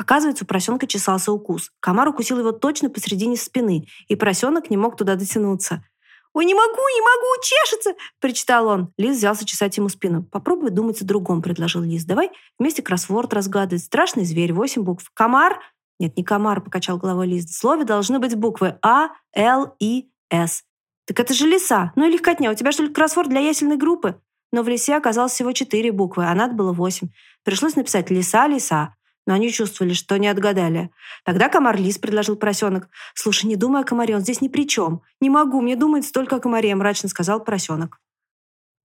Оказывается, 0.00 0.44
у 0.44 0.46
поросенка 0.46 0.86
чесался 0.86 1.30
укус. 1.30 1.72
Комар 1.78 2.08
укусил 2.08 2.38
его 2.38 2.52
точно 2.52 2.88
посередине 2.88 3.36
спины, 3.36 3.86
и 4.08 4.16
поросенок 4.16 4.70
не 4.70 4.78
мог 4.78 4.96
туда 4.96 5.14
дотянуться. 5.14 5.84
«Ой, 6.32 6.46
не 6.46 6.54
могу, 6.54 6.72
не 6.72 7.00
могу, 7.02 7.42
чешется!»– 7.42 7.90
причитал 8.18 8.68
он. 8.68 8.94
Лис 8.96 9.18
взялся 9.18 9.44
чесать 9.44 9.76
ему 9.76 9.90
спину. 9.90 10.22
«Попробуй 10.22 10.70
думать 10.70 11.02
о 11.02 11.04
другом»,– 11.04 11.42
предложил 11.42 11.82
Лис. 11.82 12.06
«Давай 12.06 12.30
вместе 12.58 12.80
кроссворд 12.80 13.34
разгадывать. 13.34 13.84
Страшный 13.84 14.24
зверь, 14.24 14.54
восемь 14.54 14.84
букв. 14.84 15.10
Комар?» 15.12 15.60
«Нет, 15.98 16.16
не 16.16 16.24
комар»,– 16.24 16.62
покачал 16.64 16.96
головой 16.96 17.26
Лис. 17.26 17.44
В 17.44 17.54
слове 17.54 17.84
должны 17.84 18.20
быть 18.20 18.34
буквы 18.36 18.78
А, 18.80 19.10
Л, 19.34 19.76
И, 19.80 20.08
С. 20.30 20.62
«Так 21.06 21.20
это 21.20 21.34
же 21.34 21.46
лиса. 21.46 21.92
Ну 21.94 22.08
и 22.08 22.10
легкотня. 22.10 22.50
У 22.50 22.54
тебя 22.54 22.72
что 22.72 22.84
ли 22.84 22.88
кроссворд 22.88 23.28
для 23.28 23.40
ясельной 23.40 23.76
группы?» 23.76 24.18
Но 24.50 24.62
в 24.62 24.68
лисе 24.68 24.96
оказалось 24.96 25.32
всего 25.32 25.52
четыре 25.52 25.92
буквы, 25.92 26.24
а 26.24 26.34
надо 26.34 26.54
было 26.54 26.72
восемь. 26.72 27.08
Пришлось 27.44 27.76
написать 27.76 28.08
«лиса, 28.08 28.46
лиса». 28.46 28.94
Но 29.26 29.34
они 29.34 29.50
чувствовали, 29.50 29.92
что 29.92 30.18
не 30.18 30.28
отгадали. 30.28 30.90
Тогда 31.24 31.48
комар 31.48 31.76
Лис 31.76 31.98
предложил 31.98 32.36
поросенок. 32.36 32.88
«Слушай, 33.14 33.46
не 33.46 33.56
думай 33.56 33.82
о 33.82 33.84
комаре, 33.84 34.16
он 34.16 34.22
здесь 34.22 34.40
ни 34.40 34.48
при 34.48 34.66
чем. 34.66 35.02
Не 35.20 35.30
могу, 35.30 35.60
мне 35.60 35.76
думать 35.76 36.04
столько 36.04 36.36
о 36.36 36.40
комаре», 36.40 36.74
мрачно 36.74 37.08
сказал 37.08 37.44
поросенок. 37.44 38.00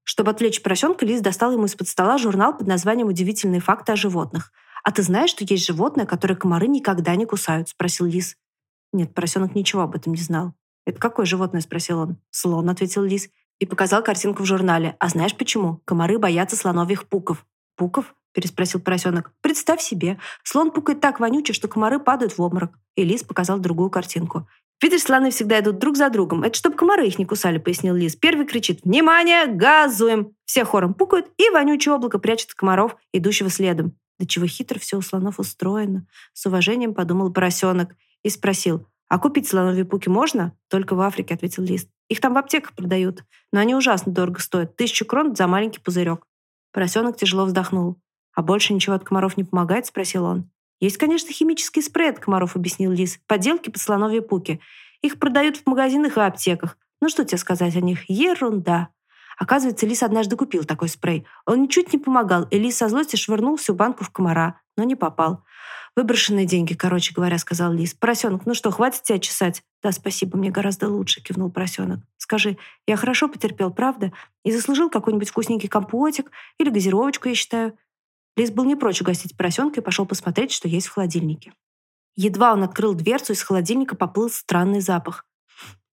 Чтобы 0.03 0.31
отвлечь 0.31 0.61
поросенка, 0.61 1.05
Лис 1.05 1.21
достал 1.21 1.51
ему 1.51 1.65
из-под 1.65 1.87
стола 1.87 2.17
журнал 2.17 2.55
под 2.55 2.67
названием 2.67 3.07
«Удивительные 3.07 3.61
факты 3.61 3.91
о 3.91 3.95
животных». 3.95 4.51
«А 4.83 4.91
ты 4.91 5.01
знаешь, 5.01 5.31
что 5.31 5.43
есть 5.43 5.65
животные, 5.65 6.05
которые 6.05 6.37
комары 6.37 6.67
никогда 6.67 7.15
не 7.15 7.25
кусают?»– 7.25 7.69
спросил 7.69 8.05
Лис. 8.05 8.37
Нет, 8.93 9.13
поросенок 9.13 9.55
ничего 9.55 9.81
об 9.81 9.95
этом 9.95 10.13
не 10.13 10.21
знал. 10.21 10.53
«Это 10.85 10.99
какое 10.99 11.25
животное?»– 11.25 11.61
спросил 11.61 11.99
он. 11.99 12.17
«Слон»,– 12.29 12.69
ответил 12.69 13.03
Лис 13.03 13.29
и 13.59 13.65
показал 13.65 14.03
картинку 14.03 14.43
в 14.43 14.45
журнале. 14.45 14.95
«А 14.99 15.09
знаешь 15.09 15.35
почему? 15.35 15.81
Комары 15.85 16.19
боятся 16.19 16.55
слоновьих 16.55 17.07
пуков». 17.09 17.45
«Пуков?»– 17.75 18.15
переспросил 18.35 18.81
поросенок. 18.81 19.31
«Представь 19.41 19.81
себе, 19.81 20.19
слон 20.43 20.69
пукает 20.69 20.99
так 20.99 21.19
вонюче, 21.19 21.53
что 21.53 21.67
комары 21.67 21.99
падают 21.99 22.37
в 22.37 22.41
обморок». 22.41 22.77
И 22.95 23.03
лис 23.03 23.23
показал 23.23 23.57
другую 23.59 23.89
картинку. 23.89 24.47
«Видишь, 24.83 25.03
слоны 25.03 25.31
всегда 25.31 25.61
идут 25.61 25.79
друг 25.79 25.95
за 25.95 26.09
другом. 26.09 26.43
Это 26.43 26.57
чтобы 26.57 26.75
комары 26.75 27.07
их 27.07 27.17
не 27.17 27.25
кусали»,— 27.25 27.57
пояснил 27.59 27.95
лис. 27.95 28.17
Первый 28.17 28.45
кричит 28.45 28.81
«Внимание! 28.83 29.47
Газуем!» 29.47 30.33
Все 30.43 30.65
хором 30.65 30.93
пукают, 30.93 31.27
и 31.37 31.49
вонючее 31.49 31.95
облако 31.95 32.19
прячет 32.19 32.53
комаров, 32.53 32.97
идущего 33.13 33.49
следом. 33.49 33.97
Да 34.19 34.25
чего 34.25 34.45
хитро 34.45 34.79
все 34.79 34.97
у 34.97 35.01
слонов 35.01 35.39
устроено. 35.39 36.05
С 36.33 36.45
уважением 36.45 36.93
подумал 36.93 37.31
поросенок 37.31 37.95
и 38.23 38.29
спросил, 38.29 38.85
«А 39.07 39.17
купить 39.17 39.47
слоновьи 39.47 39.83
пуки 39.83 40.09
можно?» 40.09 40.51
«Только 40.69 40.95
в 40.95 41.01
Африке»,— 41.01 41.33
ответил 41.35 41.63
лис. 41.63 41.87
«Их 42.09 42.19
там 42.19 42.33
в 42.33 42.37
аптеках 42.37 42.73
продают, 42.73 43.23
но 43.53 43.61
они 43.61 43.75
ужасно 43.75 44.11
дорого 44.11 44.41
стоят. 44.41 44.75
Тысячу 44.75 45.05
крон 45.05 45.35
за 45.35 45.47
маленький 45.47 45.79
пузырек». 45.79 46.27
Поросенок 46.73 47.15
тяжело 47.15 47.45
вздохнул. 47.45 47.97
«А 48.35 48.41
больше 48.41 48.73
ничего 48.73 48.95
от 48.95 49.03
комаров 49.03 49.37
не 49.37 49.43
помогает?»— 49.43 49.85
спросил 49.87 50.25
он. 50.25 50.49
«Есть, 50.79 50.97
конечно, 50.97 51.31
химический 51.31 51.81
спрей 51.81 52.09
от 52.09 52.19
комаров»,— 52.19 52.55
объяснил 52.55 52.91
лис. 52.91 53.19
«Поделки 53.27 53.69
под 53.69 53.81
слоновьи 53.81 54.19
пуки. 54.19 54.59
Их 55.01 55.19
продают 55.19 55.57
в 55.57 55.65
магазинах 55.65 56.17
и 56.17 56.21
аптеках. 56.21 56.77
Ну 57.01 57.09
что 57.09 57.23
тебе 57.23 57.37
сказать 57.37 57.75
о 57.75 57.81
них? 57.81 58.09
Ерунда». 58.09 58.89
Оказывается, 59.37 59.85
лис 59.85 60.03
однажды 60.03 60.35
купил 60.35 60.63
такой 60.63 60.89
спрей. 60.89 61.25
Он 61.45 61.63
ничуть 61.63 61.91
не 61.91 61.99
помогал, 61.99 62.43
и 62.43 62.57
лис 62.57 62.77
со 62.77 62.87
злости 62.87 63.15
швырнул 63.15 63.57
всю 63.57 63.73
банку 63.73 64.03
в 64.03 64.09
комара, 64.09 64.61
но 64.77 64.83
не 64.83 64.95
попал. 64.95 65.43
Выброшенные 65.95 66.45
деньги, 66.45 66.73
короче 66.73 67.13
говоря, 67.13 67.37
сказал 67.37 67.71
лис. 67.71 67.93
Поросенок, 67.93 68.45
ну 68.45 68.53
что, 68.53 68.69
хватит 68.71 69.03
тебя 69.03 69.19
чесать? 69.19 69.63
Да, 69.81 69.93
спасибо, 69.93 70.37
мне 70.37 70.51
гораздо 70.51 70.89
лучше, 70.89 71.21
кивнул 71.21 71.49
поросенок. 71.49 71.99
Скажи, 72.17 72.57
я 72.85 72.97
хорошо 72.97 73.29
потерпел, 73.29 73.71
правда? 73.71 74.11
И 74.43 74.51
заслужил 74.51 74.89
какой-нибудь 74.89 75.29
вкусненький 75.29 75.69
компотик 75.69 76.31
или 76.57 76.69
газировочку, 76.69 77.29
я 77.29 77.35
считаю. 77.35 77.77
Лис 78.35 78.51
был 78.51 78.65
не 78.65 78.75
прочь 78.75 79.01
угостить 79.01 79.37
поросенка 79.37 79.79
и 79.79 79.83
пошел 79.83 80.05
посмотреть, 80.05 80.51
что 80.51 80.67
есть 80.67 80.87
в 80.87 80.93
холодильнике. 80.93 81.53
Едва 82.15 82.53
он 82.53 82.63
открыл 82.63 82.93
дверцу, 82.93 83.33
из 83.33 83.41
холодильника 83.43 83.95
поплыл 83.95 84.29
странный 84.29 84.81
запах. 84.81 85.25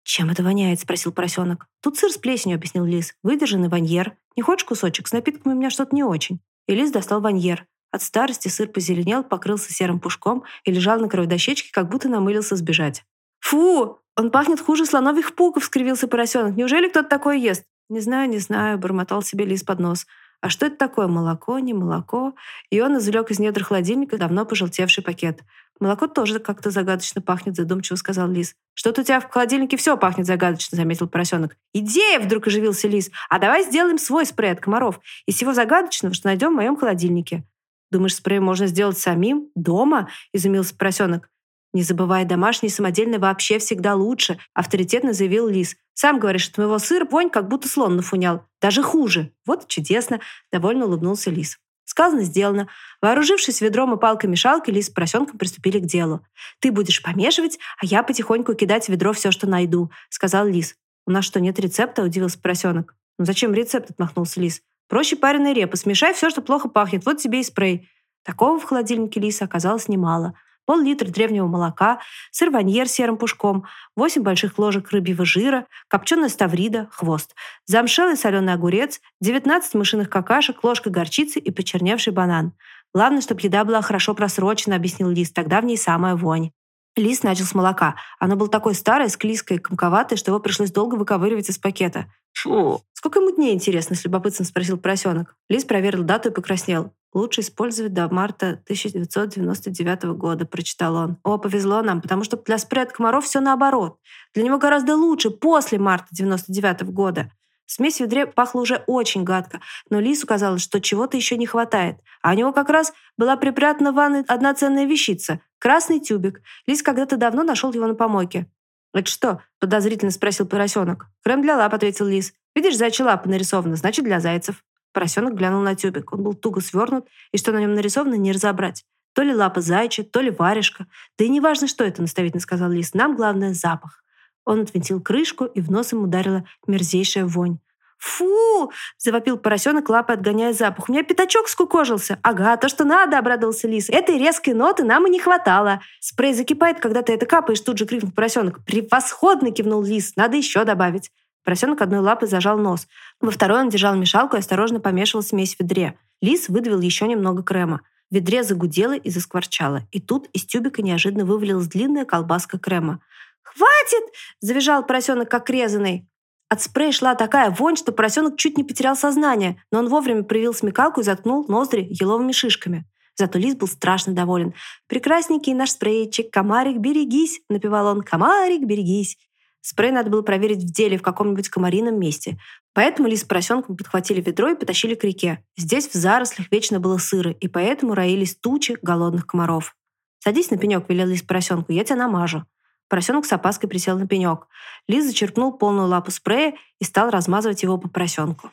«Чем 0.05 0.31
это 0.31 0.43
воняет?»— 0.43 0.81
спросил 0.81 1.13
поросенок. 1.13 1.67
«Тут 1.81 1.97
сыр 1.97 2.11
с 2.11 2.19
плесенью»,— 2.19 2.57
объяснил 2.59 2.85
лис. 2.85 3.15
«Выдержанный 3.23 3.69
ваньер. 3.69 4.17
Не 4.37 4.43
хочешь 4.43 4.65
кусочек? 4.65 5.07
С 5.07 5.13
напитками 5.13 5.53
у 5.53 5.57
меня 5.57 5.71
что-то 5.71 5.95
не 5.95 6.03
очень». 6.03 6.41
И 6.67 6.75
лис 6.75 6.91
достал 6.91 7.21
ваньер. 7.21 7.67
От 7.93 8.03
старости 8.03 8.49
сыр 8.49 8.69
позеленел, 8.69 9.23
покрылся 9.23 9.73
серым 9.73 10.01
пушком 10.01 10.45
и 10.65 10.73
лежал 10.73 10.99
на 10.99 11.09
краю 11.09 11.29
дощечки, 11.29 11.71
как 11.71 11.89
будто 11.89 12.09
намылился 12.09 12.57
сбежать. 12.57 13.05
«Фу! 13.41 13.99
Он 14.17 14.31
пахнет 14.31 14.61
хуже 14.61 14.87
слоновых 14.87 15.35
пуков!»— 15.35 15.65
скривился 15.67 16.09
поросенок. 16.09 16.57
«Неужели 16.57 16.89
кто-то 16.89 17.09
такое 17.09 17.37
ест?» 17.37 17.65
«Не 17.89 18.01
знаю, 18.01 18.29
не 18.29 18.39
знаю»,— 18.39 18.79
бормотал 18.79 19.23
себе 19.23 19.45
лис 19.45 19.63
под 19.63 19.81
нос. 19.81 20.07
«А 20.43 20.49
что 20.49 20.67
это 20.67 20.77
такое? 20.77 21.07
Молоко, 21.07 21.61
не 21.61 21.73
молоко?» 21.73 22.35
И 22.69 22.81
он 22.81 22.99
извлек 22.99 23.31
из 23.31 23.39
недр 23.39 23.63
холодильника 23.63 24.19
давно 24.19 24.45
пожелтевший 24.45 25.05
пакет. 25.05 25.45
«Молоко 25.79 26.09
тоже 26.09 26.41
как-то 26.41 26.71
загадочно 26.71 27.23
пахнет»,— 27.23 27.55
задумчиво 27.57 27.97
сказал 27.97 28.29
лис. 28.29 28.57
«Что-то 28.75 29.03
у 29.03 29.05
тебя 29.05 29.21
в 29.21 29.31
холодильнике 29.31 29.77
все 29.77 29.97
пахнет 29.97 30.27
загадочно»,— 30.27 30.77
заметил 30.79 31.09
поросенок. 31.09 31.57
«Идея!»— 31.73 32.19
вдруг 32.21 32.49
оживился 32.49 32.89
лис. 32.89 33.13
«А 33.31 33.39
давай 33.39 33.63
сделаем 33.63 33.99
свой 33.99 34.27
спрей 34.27 34.51
от 34.51 34.59
комаров 34.59 34.99
из 35.27 35.37
всего 35.37 35.55
загадочного, 35.55 36.13
что 36.13 36.27
найдем 36.27 36.51
в 36.51 36.57
моем 36.57 36.77
холодильнике». 36.77 37.45
«Думаешь, 37.93 38.17
спрей 38.17 38.41
можно 38.41 38.67
сделать 38.67 38.99
самим? 38.99 39.49
Дома?»– 39.55 40.09
изумился 40.33 40.75
поросенок. 40.75 41.29
«Не 41.73 41.83
забывай, 41.83 42.25
домашний 42.25 42.69
самодельный 42.69 43.19
вообще 43.19 43.59
всегда 43.59 43.95
лучше»,– 43.95 44.39
авторитетно 44.55 45.13
заявил 45.13 45.49
лис. 45.49 45.77
«Сам 45.95 46.19
говоришь, 46.19 46.43
что 46.43 46.61
моего 46.61 46.79
сыра 46.79 47.07
вонь 47.07 47.31
как 47.31 47.49
будто 47.49 47.69
слон 47.69 47.97
нафунял. 47.97 48.45
Даже 48.61 48.83
хуже. 48.83 49.33
Вот 49.47 49.69
чудесно»,– 49.69 50.21
довольно 50.53 50.87
улыбнулся 50.87 51.31
лис. 51.31 51.59
Сказано, 51.85 52.23
сделано. 52.23 52.69
Вооружившись 53.01 53.61
ведром 53.61 53.95
и 53.95 53.99
палкой-мешалкой, 53.99 54.75
лис 54.75 54.87
с 54.87 54.91
поросенком 54.91 55.39
приступили 55.39 55.79
к 55.79 55.87
делу. 55.87 56.25
«Ты 56.61 56.73
будешь 56.73 57.03
помешивать, 57.03 57.59
а 57.79 57.87
я 57.87 58.03
потихоньку 58.03 58.55
кидать 58.55 58.87
в 58.87 58.89
ведро 58.91 59.13
все, 59.13 59.31
что 59.31 59.49
найду»,— 59.49 59.91
сказал 60.11 60.47
лис. 60.47 60.77
«У 61.07 61.11
нас 61.11 61.25
что, 61.25 61.41
нет 61.41 61.59
рецепта?»— 61.59 62.03
удивился 62.05 62.39
поросенок. 62.39 62.95
«Ну 63.19 63.25
зачем 63.25 63.55
рецепт?»— 63.55 63.91
отмахнулся 63.91 64.41
лис. 64.41 64.63
Проще 64.93 65.17
пареной 65.17 65.55
репы. 65.55 65.79
Смешай 65.79 66.13
все, 66.13 66.29
что 66.29 66.43
плохо 66.43 66.69
пахнет. 66.69 67.07
Вот 67.07 67.17
тебе 67.17 67.41
и 67.41 67.45
спрей. 67.45 67.89
Такого 68.25 68.61
в 68.61 68.65
холодильнике 68.65 69.21
Лиса 69.21 69.47
оказалось 69.47 69.89
немало. 69.89 70.35
Пол-литра 70.65 71.09
древнего 71.09 71.47
молока, 71.47 71.99
сыр-ваньер 72.31 72.89
с 72.89 72.93
серым 72.93 73.17
пушком, 73.17 73.67
8 73.97 74.23
больших 74.23 74.59
ложек 74.59 74.91
рыбьего 74.91 75.25
жира, 75.25 75.67
копченая 75.89 76.29
ставрида, 76.29 76.89
хвост, 76.93 77.35
замшелый 77.67 78.17
соленый 78.17 78.55
огурец, 78.55 79.01
19 79.21 79.75
мышиных 79.75 80.09
какашек, 80.09 80.63
ложка 80.63 80.91
горчицы 80.91 81.41
и 81.41 81.51
почерневший 81.51 82.13
банан. 82.13 82.53
Главное, 82.95 83.23
чтобы 83.23 83.41
еда 83.43 83.65
была 83.65 83.83
хорошо 83.83 84.15
просрочена, 84.15 84.77
объяснил 84.77 85.09
Лис, 85.09 85.33
тогда 85.33 85.61
в 85.61 85.65
ней 85.65 85.77
самая 85.77 86.15
вонь. 86.15 86.51
Лис 86.95 87.23
начал 87.23 87.47
с 87.47 87.55
молока. 87.55 87.97
Оно 88.19 88.37
было 88.37 88.49
такое 88.49 88.75
старое, 88.75 89.09
склизкое 89.09 89.59
и 89.59 89.61
комковатое, 89.61 90.19
что 90.19 90.31
его 90.31 90.41
пришлось 90.41 90.71
долго 90.71 90.97
выковыривать 90.97 91.49
из 91.49 91.59
пакета. 91.59 92.07
Фу. 92.43 92.83
Сколько 92.93 93.21
ему 93.21 93.31
дней, 93.31 93.55
интересно, 93.55 93.95
с 93.95 94.05
любопытством 94.05 94.47
спросил 94.47 94.77
поросенок. 94.77 95.37
Лис 95.49 95.65
проверил 95.65 96.03
дату 96.03 96.31
и 96.31 96.33
покраснел. 96.33 96.93
Лучше 97.13 97.43
использовать 97.43 97.93
до 97.93 98.09
марта 98.09 98.61
1999 98.65 100.05
года, 100.17 100.45
прочитал 100.45 100.97
он. 100.97 101.19
О, 101.23 101.39
повезло 101.39 101.83
нам, 101.83 102.01
потому 102.01 102.25
что 102.25 102.37
для 102.37 102.59
спрея 102.59 102.87
от 102.87 102.93
комаров 102.93 103.27
все 103.27 103.39
наоборот. 103.39 103.99
Для 104.35 104.43
него 104.43 104.59
гораздо 104.59 104.97
лучше 104.97 105.31
после 105.31 105.79
марта 105.79 106.09
1999 106.13 106.93
года. 106.93 107.31
Смесь 107.67 107.99
в 107.99 108.01
ведре 108.01 108.27
пахла 108.27 108.61
уже 108.61 108.83
очень 108.87 109.23
гадко, 109.23 109.61
но 109.89 110.01
Лису 110.01 110.27
казалось, 110.27 110.63
что 110.63 110.81
чего-то 110.81 111.17
еще 111.17 111.37
не 111.37 111.47
хватает. 111.47 111.99
А 112.23 112.33
у 112.33 112.35
него 112.35 112.53
как 112.53 112.71
раз 112.71 112.93
была 113.17 113.37
припрятана 113.37 113.93
в 113.93 113.95
ванной 113.95 114.25
одна 114.27 114.53
ценная 114.55 114.87
вещица— 114.87 115.41
красный 115.59 116.01
тюбик. 116.01 116.43
Лис 116.67 116.83
когда-то 116.83 117.17
давно 117.17 117.45
нашел 117.45 117.73
его 117.73 117.87
на 117.87 117.95
помойке. 117.95 118.51
«Это 118.93 119.11
что?»— 119.11 119.41
подозрительно 119.61 120.11
спросил 120.11 120.47
поросенок. 120.47 121.09
«Крем 121.25 121.43
для 121.43 121.57
лап»,— 121.57 121.73
ответил 121.75 122.07
лис. 122.07 122.33
«Видишь, 122.55 122.77
зайчья 122.77 123.07
лапа 123.07 123.29
нарисована, 123.29 123.77
значит, 123.77 124.05
для 124.05 124.21
зайцев». 124.21 124.63
Поросенок 124.93 125.35
глянул 125.35 125.63
на 125.63 125.75
тюбик. 125.75 126.13
Он 126.13 126.23
был 126.23 126.35
туго 126.35 126.61
свернут, 126.61 127.07
и 127.33 127.39
что 127.39 127.53
на 127.53 127.59
нем 127.59 127.73
нарисовано, 127.75 128.15
не 128.15 128.33
разобрать. 128.33 128.85
То 129.15 129.23
ли 129.23 129.35
лапа 129.35 129.61
зайча, 129.61 130.05
то 130.05 130.21
ли 130.21 130.31
варежка. 130.31 130.87
Да 131.19 131.25
и 131.25 131.29
не 131.29 131.41
важно, 131.41 131.67
что 131.67 131.85
это, 131.85 132.03
наставительно 132.03 132.41
сказал 132.41 132.71
лис. 132.71 132.93
Нам 132.93 133.17
главное— 133.17 133.55
запах. 133.55 134.03
Он 134.45 134.61
отвинтил 134.61 135.01
крышку, 135.01 135.45
и 135.45 135.61
в 135.61 135.71
нос 135.71 135.93
ему 135.93 136.03
ударила 136.05 136.45
мерзейшая 136.67 137.25
вонь. 137.25 137.59
«Фу!»— 138.03 138.73
завопил 138.99 139.39
поросенок, 139.39 139.89
лапой 139.89 140.17
отгоняя 140.17 140.53
запах. 140.53 140.89
«У 140.89 140.93
меня 140.93 141.05
пятачок 141.05 141.49
скукожился!» 141.49 142.19
«Ага, 142.23 142.57
то, 142.57 142.69
что 142.69 142.83
надо!»— 142.85 143.17
обрадовался 143.19 143.69
лис. 143.69 143.89
«Этой 143.89 144.19
резкой 144.19 144.55
ноты 144.55 144.83
нам 144.83 145.07
и 145.07 145.11
не 145.11 145.21
хватало!» 145.21 145.81
«Спрей 146.01 146.35
закипает, 146.35 146.81
когда 146.81 147.03
ты 147.03 147.13
это 147.13 147.27
капаешь!»— 147.27 147.61
тут 147.63 147.79
же 147.79 147.87
крикнул 147.87 148.11
поросенок. 148.11 148.65
«Превосходно!»— 148.65 149.51
кивнул 149.53 149.85
лис. 149.85 150.17
«Надо 150.17 150.37
еще 150.37 150.65
добавить!» 150.65 151.13
Поросенок 151.45 151.81
одной 151.81 152.01
лапой 152.01 152.27
зажал 152.27 152.59
нос. 152.59 152.89
Во 153.21 153.31
второй 153.31 153.61
он 153.61 153.69
держал 153.69 153.95
мешалку 153.95 154.35
и 154.35 154.41
осторожно 154.41 154.81
помешивал 154.81 155.23
смесь 155.23 155.55
в 155.55 155.61
ведре. 155.61 155.97
Лис 156.21 156.49
выдавил 156.49 156.81
еще 156.81 157.07
немного 157.07 157.45
крема. 157.45 157.83
В 158.11 158.17
ведре 158.17 158.43
загудело 158.43 158.97
и 158.97 159.11
заскворчало. 159.11 159.83
И 159.93 160.01
тут 160.01 160.27
из 160.33 160.45
тюбика 160.45 160.83
неожиданно 160.83 161.25
вывалилась 161.25 161.69
длинная 161.69 162.05
колбаска 162.05 162.59
крема. 162.59 163.01
«Хватит!»– 163.43 164.13
завизжал 164.41 164.85
поросенок, 164.85 165.31
как 165.31 165.49
резанный. 165.51 166.09
От 166.53 166.61
спрея 166.61 166.93
шла 166.93 167.15
такая 167.15 167.51
вонь, 167.51 167.77
что 167.77 167.93
поросенок 167.93 168.37
чуть 168.37 168.59
не 168.59 168.63
потерял 168.63 168.95
сознание, 168.95 169.57
но 169.71 169.79
он 169.79 169.89
вовремя 169.89 170.23
проявил 170.23 170.53
смекалку 170.53 171.01
и 171.01 171.03
заткнул 171.03 171.47
ноздри 171.49 171.87
еловыми 171.89 172.33
шишками. 172.33 172.85
Зато 173.17 173.39
лис 173.39 173.55
был 173.55 173.67
страшно 173.67 174.13
доволен. 174.13 174.53
«Прекрасненький 174.87 175.55
наш 175.55 175.71
спрейчик, 175.71 176.31
комарик, 176.31 176.77
берегись!»— 176.77 177.41
напевал 177.49 177.87
он. 177.87 178.03
«Комарик, 178.03 178.67
берегись!» 178.67 179.17
Спрей 179.63 179.93
надо 179.93 180.11
было 180.11 180.21
проверить 180.21 180.63
в 180.63 180.71
деле 180.71 180.99
в 180.99 181.03
каком-нибудь 181.03 181.49
комарином 181.49 181.99
месте. 181.99 182.37
Поэтому 182.75 183.09
лис 183.09 183.23
с 183.23 183.25
поросенком 183.25 183.75
подхватили 183.75 184.21
ведро 184.21 184.51
и 184.51 184.55
потащили 184.55 184.95
к 184.95 185.05
реке. 185.05 185.43
Здесь 185.57 185.89
в 185.89 185.95
зарослях 185.95 186.53
вечно 186.53 186.81
было 186.81 186.99
сыро, 186.99 187.31
и 187.31 187.49
поэтому 187.49 187.95
роились 187.95 188.37
тучи 188.37 188.77
голодных 188.83 189.27
комаров. 189.27 189.75
«Садись 190.19 190.51
на 190.51 190.59
пенек»,— 190.59 190.85
велел 190.91 191.07
лис 191.07 191.23
поросенку,— 191.23 191.67
«я 191.73 191.83
тебя 191.83 191.97
намажу». 191.97 192.45
Поросенок 192.93 193.25
с 193.25 193.33
опаской 193.33 193.71
присел 193.71 193.99
на 193.99 194.07
пенек. 194.07 194.49
Лис 194.87 195.07
зачерпнул 195.07 195.55
полную 195.55 195.89
лапу 195.89 196.11
спрея 196.11 196.57
и 196.79 196.85
стал 196.85 197.09
размазывать 197.09 197.63
его 197.63 197.79
по 197.79 197.89
поросенку. 197.89 198.51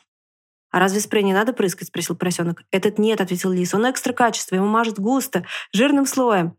«А 0.70 0.78
разве 0.78 1.00
спрей 1.00 1.22
не 1.22 1.34
надо 1.34 1.52
прыскать?»– 1.52 1.88
спросил 1.88 2.16
поросенок. 2.16 2.62
«Этот 2.70 2.98
нет»,– 2.98 3.20
ответил 3.20 3.52
лис. 3.52 3.74
«Он 3.74 3.90
экстра 3.90 4.14
качество, 4.14 4.54
ему 4.54 4.66
мажет 4.66 4.98
густо, 4.98 5.44
жирным 5.74 6.06
слоем». 6.06 6.56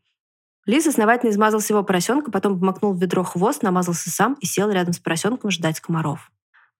Лис 0.67 0.85
основательно 0.85 1.31
измазал 1.31 1.59
всего 1.59 1.81
поросенка, 1.81 2.29
потом 2.29 2.59
помакнул 2.59 2.93
в 2.93 3.01
ведро 3.01 3.23
хвост, 3.23 3.63
намазался 3.63 4.11
сам 4.11 4.35
и 4.35 4.45
сел 4.45 4.69
рядом 4.69 4.93
с 4.93 4.99
поросенком 4.99 5.49
ждать 5.49 5.79
комаров. 5.79 6.31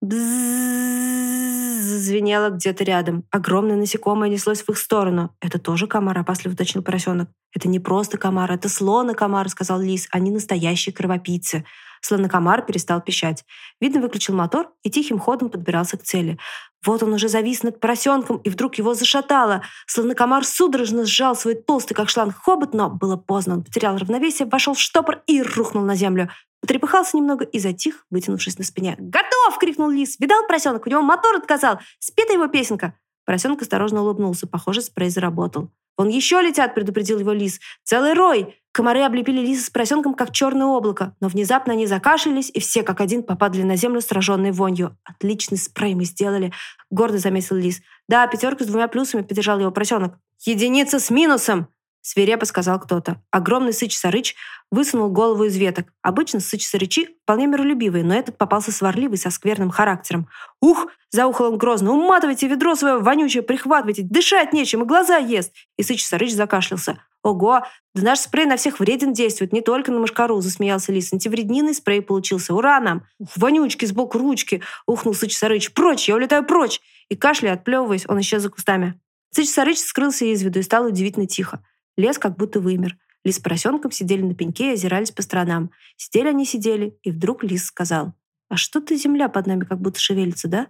Бзззз 0.01 1.50
звенело 1.97 2.49
где-то 2.49 2.83
рядом. 2.83 3.23
Огромное 3.31 3.75
насекомое 3.75 4.29
неслось 4.29 4.61
в 4.61 4.69
их 4.69 4.77
сторону. 4.77 5.35
«Это 5.41 5.59
тоже 5.59 5.87
комар?»– 5.87 6.17
опасливо 6.19 6.53
уточнил 6.53 6.83
поросенок. 6.83 7.29
«Это 7.53 7.67
не 7.67 7.79
просто 7.79 8.17
комар, 8.17 8.51
это 8.51 8.69
слона-комар»,– 8.69 9.49
сказал 9.49 9.79
лис. 9.79 10.07
«Они 10.11 10.31
настоящие 10.31 10.93
кровопийцы». 10.93 11.65
Слонокомар 12.01 12.65
перестал 12.65 13.01
пищать. 13.01 13.45
Видно, 13.79 14.01
выключил 14.01 14.35
мотор 14.35 14.71
и 14.83 14.89
тихим 14.89 15.19
ходом 15.19 15.49
подбирался 15.49 15.97
к 15.97 16.03
цели. 16.03 16.37
Вот 16.85 17.03
он 17.03 17.13
уже 17.13 17.29
завис 17.29 17.63
над 17.63 17.79
поросенком, 17.79 18.37
и 18.37 18.49
вдруг 18.49 18.75
его 18.75 18.93
зашатало. 18.93 19.61
Слонокомар 19.85 20.43
судорожно 20.43 21.05
сжал 21.05 21.35
свой 21.35 21.55
толстый, 21.55 21.93
как 21.93 22.09
шланг, 22.09 22.35
хобот, 22.35 22.73
но 22.73 22.89
было 22.89 23.17
поздно. 23.17 23.55
Он 23.55 23.63
потерял 23.63 23.97
равновесие, 23.97 24.47
вошел 24.47 24.73
в 24.73 24.79
штопор 24.79 25.21
и 25.27 25.41
рухнул 25.41 25.83
на 25.83 25.95
землю. 25.95 26.29
Потрепыхался 26.59 27.17
немного 27.17 27.45
и 27.45 27.59
затих, 27.59 28.05
вытянувшись 28.09 28.57
на 28.57 28.63
спине. 28.63 28.95
«Готов!»— 28.99 29.57
крикнул 29.59 29.89
лис. 29.89 30.19
«Видал 30.19 30.45
поросенок? 30.47 30.85
У 30.85 30.89
него 30.89 31.01
мотор 31.01 31.35
отказал! 31.35 31.79
Спета 31.99 32.33
его 32.33 32.47
песенка!» 32.47 32.95
Поросенок 33.25 33.61
осторожно 33.61 34.01
улыбнулся. 34.01 34.47
Похоже, 34.47 34.81
спрей 34.81 35.09
заработал. 35.09 35.71
«Вон 36.01 36.09
еще 36.09 36.41
летят!»— 36.41 36.73
предупредил 36.75 37.19
его 37.19 37.31
лис. 37.31 37.59
«Целый 37.83 38.13
рой!» 38.13 38.55
Комары 38.71 39.03
облепили 39.03 39.39
лиса 39.39 39.67
с 39.67 39.69
поросенком, 39.69 40.15
как 40.15 40.31
черное 40.31 40.65
облако, 40.65 41.15
но 41.19 41.27
внезапно 41.27 41.73
они 41.73 41.85
закашлялись, 41.85 42.49
и 42.51 42.59
все 42.59 42.81
как 42.81 43.01
один 43.01 43.21
попадали 43.21 43.61
на 43.61 43.75
землю, 43.75 44.01
сраженной 44.01 44.51
вонью. 44.51 44.97
«Отличный 45.03 45.59
спрей 45.59 45.93
мы 45.93 46.05
сделали!»— 46.05 46.53
гордо 46.89 47.19
заметил 47.19 47.55
лис. 47.55 47.81
«Да, 48.07 48.25
пятерка 48.25 48.63
с 48.63 48.67
двумя 48.67 48.87
плюсами»,— 48.87 49.21
поддержал 49.27 49.59
его 49.59 49.69
поросенок. 49.69 50.17
«Единица 50.39 50.99
с 50.99 51.11
минусом!» 51.11 51.67
Свирепо 52.01 52.45
сказал 52.45 52.79
кто-то. 52.79 53.21
Огромный 53.29 53.73
сыч-сарыч 53.73 54.35
высунул 54.71 55.09
голову 55.09 55.43
из 55.43 55.55
веток. 55.55 55.87
Обычно 56.01 56.39
сыч-сарычи 56.39 57.09
вполне 57.23 57.45
миролюбивые, 57.45 58.03
но 58.03 58.15
этот 58.15 58.37
попался 58.37 58.71
сварливый, 58.71 59.17
со 59.17 59.29
скверным 59.29 59.69
характером. 59.69 60.27
«Ух!»– 60.61 60.87
заухал 61.11 61.51
он 61.51 61.57
грозно. 61.59 61.91
«Уматывайте 61.91 62.47
ведро 62.47 62.75
свое 62.75 62.97
вонючее, 62.97 63.43
прихватывайте! 63.43 64.01
Дышать 64.01 64.51
нечем, 64.51 64.81
и 64.81 64.85
глаза 64.85 65.17
ест!» 65.17 65.53
И 65.77 65.83
сыч-сарыч 65.83 66.33
закашлялся. 66.33 66.97
«Ого! 67.21 67.63
Да 67.93 68.01
наш 68.01 68.19
спрей 68.19 68.47
на 68.47 68.57
всех 68.57 68.79
вреден 68.79 69.13
действует, 69.13 69.53
не 69.53 69.61
только 69.61 69.91
на 69.91 69.99
мышкару!»– 69.99 70.41
засмеялся 70.41 70.91
лис. 70.91 71.13
«Антивреднинный 71.13 71.75
спрей 71.75 72.01
получился! 72.01 72.55
Ура 72.55 72.79
нам!» 72.79 73.05
Ух, 73.19 73.29
«Вонючки 73.35 73.85
сбоку 73.85 74.17
ручки!»– 74.17 74.63
ухнул 74.87 75.13
сыч-сарыч. 75.13 75.71
«Прочь! 75.73 76.09
Я 76.09 76.15
улетаю 76.15 76.43
прочь!» 76.43 76.81
И 77.09 77.15
кашляя, 77.15 77.53
отплевываясь, 77.53 78.05
он 78.07 78.21
исчез 78.21 78.41
за 78.41 78.49
кустами. 78.49 78.99
Сыч-сарыч 79.35 79.77
скрылся 79.77 80.25
из 80.25 80.41
виду 80.41 80.59
и 80.59 80.63
стало 80.63 80.87
удивительно 80.87 81.27
тихо. 81.27 81.63
Лес 81.97 82.17
как 82.17 82.37
будто 82.37 82.59
вымер. 82.59 82.97
Лис 83.23 83.37
с 83.37 83.39
поросенком 83.39 83.91
сидели 83.91 84.21
на 84.21 84.33
пеньке 84.33 84.71
и 84.71 84.73
озирались 84.73 85.11
по 85.11 85.21
сторонам. 85.21 85.71
Сидели 85.95 86.29
они 86.29 86.45
сидели, 86.45 86.97
и 87.03 87.11
вдруг 87.11 87.43
лис 87.43 87.65
сказал. 87.65 88.13
«А 88.49 88.57
что-то 88.57 88.95
земля 88.95 89.29
под 89.29 89.47
нами 89.47 89.63
как 89.63 89.79
будто 89.79 89.99
шевелится, 89.99 90.47
да?» 90.47 90.67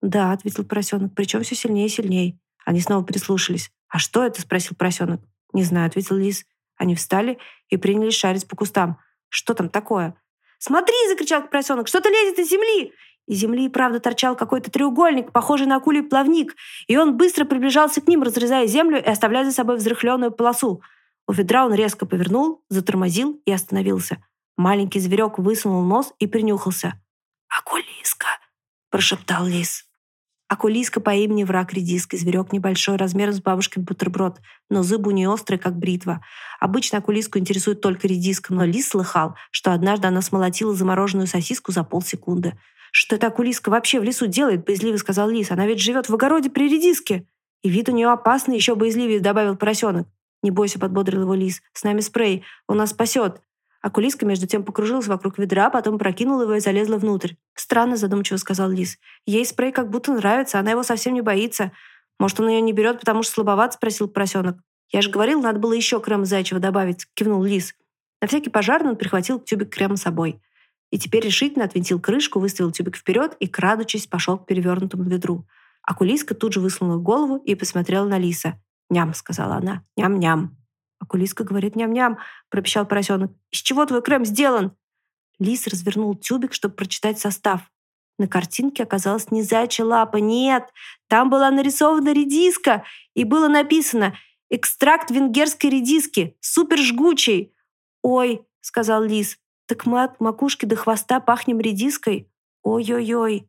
«Да»,— 0.00 0.32
ответил 0.32 0.64
поросенок, 0.64 1.14
причем 1.14 1.42
все 1.42 1.54
сильнее 1.54 1.86
и 1.86 1.90
сильнее. 1.90 2.38
Они 2.64 2.80
снова 2.80 3.04
прислушались. 3.04 3.70
«А 3.88 3.98
что 3.98 4.24
это?»— 4.24 4.40
спросил 4.42 4.76
поросенок. 4.76 5.20
«Не 5.52 5.62
знаю»,— 5.62 5.86
ответил 5.88 6.16
лис. 6.16 6.44
Они 6.76 6.94
встали 6.94 7.38
и 7.68 7.76
принялись 7.76 8.14
шарить 8.14 8.48
по 8.48 8.56
кустам. 8.56 8.98
«Что 9.28 9.54
там 9.54 9.68
такое?» 9.68 10.16
«Смотри!»— 10.58 10.94
закричал 11.08 11.46
поросенок. 11.46 11.88
«Что-то 11.88 12.08
лезет 12.08 12.38
из 12.38 12.50
земли!» 12.50 12.92
Из 13.26 13.38
земли 13.38 13.68
правда 13.68 14.00
торчал 14.00 14.36
какой-то 14.36 14.70
треугольник, 14.70 15.32
похожий 15.32 15.66
на 15.66 15.76
акулий 15.76 16.02
плавник, 16.02 16.56
и 16.88 16.96
он 16.96 17.16
быстро 17.16 17.44
приближался 17.44 18.00
к 18.00 18.08
ним, 18.08 18.22
разрезая 18.22 18.66
землю 18.66 18.98
и 18.98 19.08
оставляя 19.08 19.44
за 19.44 19.52
собой 19.52 19.76
взрыхленную 19.76 20.32
полосу. 20.32 20.82
У 21.28 21.32
ведра 21.32 21.64
он 21.64 21.72
резко 21.72 22.04
повернул, 22.04 22.64
затормозил 22.68 23.40
и 23.46 23.52
остановился. 23.52 24.18
Маленький 24.56 25.00
зверек 25.00 25.38
высунул 25.38 25.82
нос 25.82 26.12
и 26.18 26.26
принюхался. 26.26 27.00
«Акулиска!»– 27.48 28.26
прошептал 28.90 29.46
лис. 29.46 29.86
Акулиска 30.52 31.00
по 31.00 31.14
имени 31.14 31.44
враг 31.44 31.72
редиски, 31.72 32.16
зверек 32.16 32.52
небольшой, 32.52 32.96
размером 32.96 33.32
с 33.32 33.40
бабушкин 33.40 33.84
бутерброд, 33.84 34.38
но 34.68 34.82
зубы 34.82 35.08
у 35.08 35.14
нее 35.14 35.30
острые, 35.30 35.58
как 35.58 35.78
бритва. 35.78 36.22
Обычно 36.60 36.98
акулиску 36.98 37.38
интересует 37.38 37.80
только 37.80 38.06
редиска, 38.06 38.52
но 38.52 38.64
лис 38.64 38.88
слыхал, 38.88 39.34
что 39.50 39.72
однажды 39.72 40.08
она 40.08 40.20
смолотила 40.20 40.74
замороженную 40.74 41.26
сосиску 41.26 41.72
за 41.72 41.84
полсекунды. 41.84 42.58
«Что 42.92 43.16
эта 43.16 43.28
акулиска 43.28 43.70
вообще 43.70 43.98
в 44.00 44.04
лесу 44.04 44.26
делает?»– 44.26 44.64
боязливо 44.66 44.98
сказал 44.98 45.30
лис. 45.30 45.50
«Она 45.50 45.66
ведь 45.66 45.80
живет 45.80 46.10
в 46.10 46.14
огороде 46.14 46.50
при 46.50 46.68
редиске!» 46.68 47.26
«И 47.62 47.70
вид 47.70 47.88
у 47.88 47.92
нее 47.92 48.10
опасный, 48.10 48.54
еще 48.54 48.74
боязливее»,– 48.74 49.18
добавил 49.20 49.56
поросенок. 49.56 50.06
«Не 50.42 50.50
бойся»,— 50.50 50.78
подбодрил 50.80 51.22
его 51.22 51.34
лис. 51.34 51.62
«С 51.72 51.84
нами 51.84 52.00
спрей. 52.00 52.44
Он 52.68 52.76
нас 52.76 52.90
спасет». 52.90 53.40
Акулиска 53.80 54.26
между 54.26 54.46
тем 54.46 54.62
покружилась 54.62 55.06
вокруг 55.06 55.38
ведра, 55.38 55.70
потом 55.70 55.98
прокинула 55.98 56.42
его 56.42 56.54
и 56.54 56.60
залезла 56.60 56.98
внутрь. 56.98 57.32
«Странно»,— 57.54 57.96
задумчиво 57.96 58.36
сказал 58.36 58.70
лис. 58.70 58.98
«Ей 59.24 59.46
спрей 59.46 59.72
как 59.72 59.88
будто 59.88 60.12
нравится, 60.12 60.58
она 60.58 60.72
его 60.72 60.82
совсем 60.82 61.14
не 61.14 61.22
боится. 61.22 61.72
Может, 62.18 62.40
он 62.40 62.48
ее 62.48 62.60
не 62.60 62.74
берет, 62.74 63.00
потому 63.00 63.22
что 63.22 63.32
слабоват?»— 63.32 63.72
спросил 63.74 64.06
поросенок. 64.06 64.58
«Я 64.90 65.00
же 65.00 65.08
говорил, 65.08 65.40
надо 65.40 65.58
было 65.58 65.72
еще 65.72 65.98
крема 65.98 66.26
зайчего 66.26 66.60
добавить»,— 66.60 67.06
кивнул 67.14 67.42
лис. 67.42 67.74
На 68.20 68.28
всякий 68.28 68.50
пожарный 68.50 68.90
он 68.90 68.96
прихватил 68.96 69.40
тюбик 69.40 69.70
крема 69.70 69.96
с 69.96 70.02
собой. 70.02 70.42
И 70.92 70.98
теперь 70.98 71.24
решительно 71.24 71.64
отвинтил 71.64 71.98
крышку, 71.98 72.38
выставил 72.38 72.70
тюбик 72.70 72.96
вперед 72.96 73.34
и, 73.40 73.48
крадучись, 73.48 74.06
пошел 74.06 74.36
к 74.36 74.46
перевернутому 74.46 75.04
ведру. 75.04 75.46
Акулиска 75.82 76.34
тут 76.34 76.52
же 76.52 76.60
высунула 76.60 76.98
голову 76.98 77.38
и 77.38 77.54
посмотрела 77.54 78.06
на 78.06 78.18
лиса. 78.18 78.60
«Ням»,— 78.90 79.14
сказала 79.14 79.56
она. 79.56 79.84
«Ням-ням». 79.96 80.54
«Окулиска 81.00 81.44
говорит 81.44 81.76
ням-ням»,— 81.76 82.18
пропищал 82.50 82.86
поросенок. 82.86 83.32
«Из 83.50 83.60
чего 83.60 83.86
твой 83.86 84.02
крем 84.02 84.26
сделан?» 84.26 84.76
Лис 85.38 85.66
развернул 85.66 86.14
тюбик, 86.14 86.52
чтобы 86.52 86.74
прочитать 86.74 87.18
состав. 87.18 87.62
На 88.18 88.28
картинке 88.28 88.82
оказалась 88.82 89.30
не 89.30 89.42
зайчья 89.42 89.86
лапа, 89.86 90.18
нет. 90.18 90.64
Там 91.08 91.30
была 91.30 91.50
нарисована 91.50 92.12
редиска, 92.12 92.84
и 93.14 93.24
было 93.24 93.48
написано 93.48 94.14
«Экстракт 94.50 95.10
венгерской 95.10 95.70
редиски, 95.70 96.36
супер 96.40 96.78
жгучий». 96.78 97.54
«Ой»,— 98.02 98.42
сказал 98.60 99.02
лис,— 99.02 99.38
«так 99.66 99.86
мы 99.86 100.02
от 100.02 100.20
макушки 100.20 100.66
до 100.66 100.76
хвоста 100.76 101.20
пахнем 101.20 101.60
редиской? 101.60 102.30
Ой-ой-ой». 102.62 103.48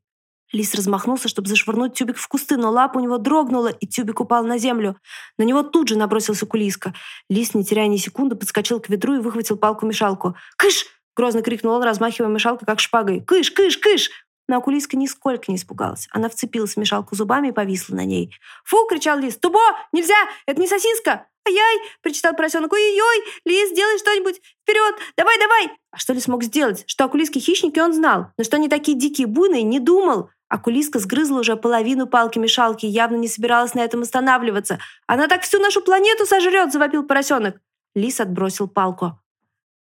Лис 0.53 0.75
размахнулся, 0.75 1.27
чтобы 1.27 1.49
зашвырнуть 1.49 1.95
тюбик 1.95 2.17
в 2.17 2.27
кусты, 2.27 2.57
но 2.57 2.69
лапа 2.69 2.99
у 2.99 3.01
него 3.01 3.17
дрогнула, 3.17 3.69
и 3.69 3.87
тюбик 3.87 4.19
упал 4.19 4.45
на 4.45 4.59
землю. 4.59 4.97
На 5.37 5.43
него 5.43 5.63
тут 5.63 5.87
же 5.87 5.97
набросился 5.97 6.45
кулиска. 6.45 6.93
Лис, 7.27 7.55
не 7.55 7.65
теряя 7.65 7.87
ни 7.87 7.97
секунды, 7.97 8.35
подскочил 8.35 8.79
к 8.79 8.87
ведру 8.87 9.15
и 9.15 9.19
выхватил 9.19 9.57
палку-мешалку. 9.57 10.35
«Кыш!»— 10.55 10.85
грозно 11.15 11.41
крикнул 11.41 11.73
он, 11.73 11.83
размахивая 11.83 12.29
мешалкой, 12.29 12.67
как 12.67 12.79
шпагой. 12.79 13.21
«Кыш! 13.21 13.51
Кыш! 13.51 13.77
Кыш!» 13.77 14.11
Но 14.47 14.57
Акулиска 14.57 14.95
нисколько 14.95 15.45
не 15.47 15.55
испугалась. 15.55 16.07
Она 16.11 16.29
вцепилась 16.29 16.73
в 16.73 16.77
мешалку 16.77 17.15
зубами 17.15 17.47
и 17.47 17.51
повисла 17.51 17.95
на 17.95 18.05
ней. 18.05 18.35
«Фу!»— 18.63 18.85
кричал 18.89 19.17
лис. 19.17 19.37
«Тубо! 19.37 19.59
Нельзя! 19.91 20.15
Это 20.45 20.61
не 20.61 20.67
сосиска!» 20.67 21.25
«Ай-яй!»— 21.45 21.81
причитал 22.01 22.33
поросенок. 22.33 22.71
«Ой-ой-ой! 22.71 23.23
Лис, 23.45 23.71
сделай 23.71 23.97
что-нибудь! 23.99 24.41
Вперед! 24.61 24.95
Давай, 25.17 25.37
давай!» 25.39 25.71
А 25.91 25.97
что 25.97 26.13
ли 26.13 26.19
смог 26.19 26.43
сделать? 26.43 26.83
Что 26.87 27.05
акулиски 27.05 27.39
хищники 27.39 27.79
он 27.79 27.93
знал, 27.93 28.27
но 28.37 28.43
что 28.43 28.55
они 28.55 28.69
такие 28.69 28.97
дикие 28.97 29.27
буйные, 29.27 29.63
не 29.63 29.79
думал. 29.79 30.29
Акулиска 30.47 30.99
сгрызла 30.99 31.39
уже 31.39 31.55
половину 31.55 32.07
палки-мешалки 32.07 32.85
и 32.85 32.89
явно 32.89 33.15
не 33.17 33.27
собиралась 33.27 33.73
на 33.73 33.79
этом 33.79 34.03
останавливаться. 34.03 34.79
«Она 35.07 35.27
так 35.27 35.41
всю 35.41 35.59
нашу 35.59 35.81
планету 35.81 36.25
сожрет!»– 36.25 36.71
завопил 36.73 37.03
поросенок. 37.03 37.59
Лис 37.95 38.19
отбросил 38.19 38.67
палку. 38.67 39.19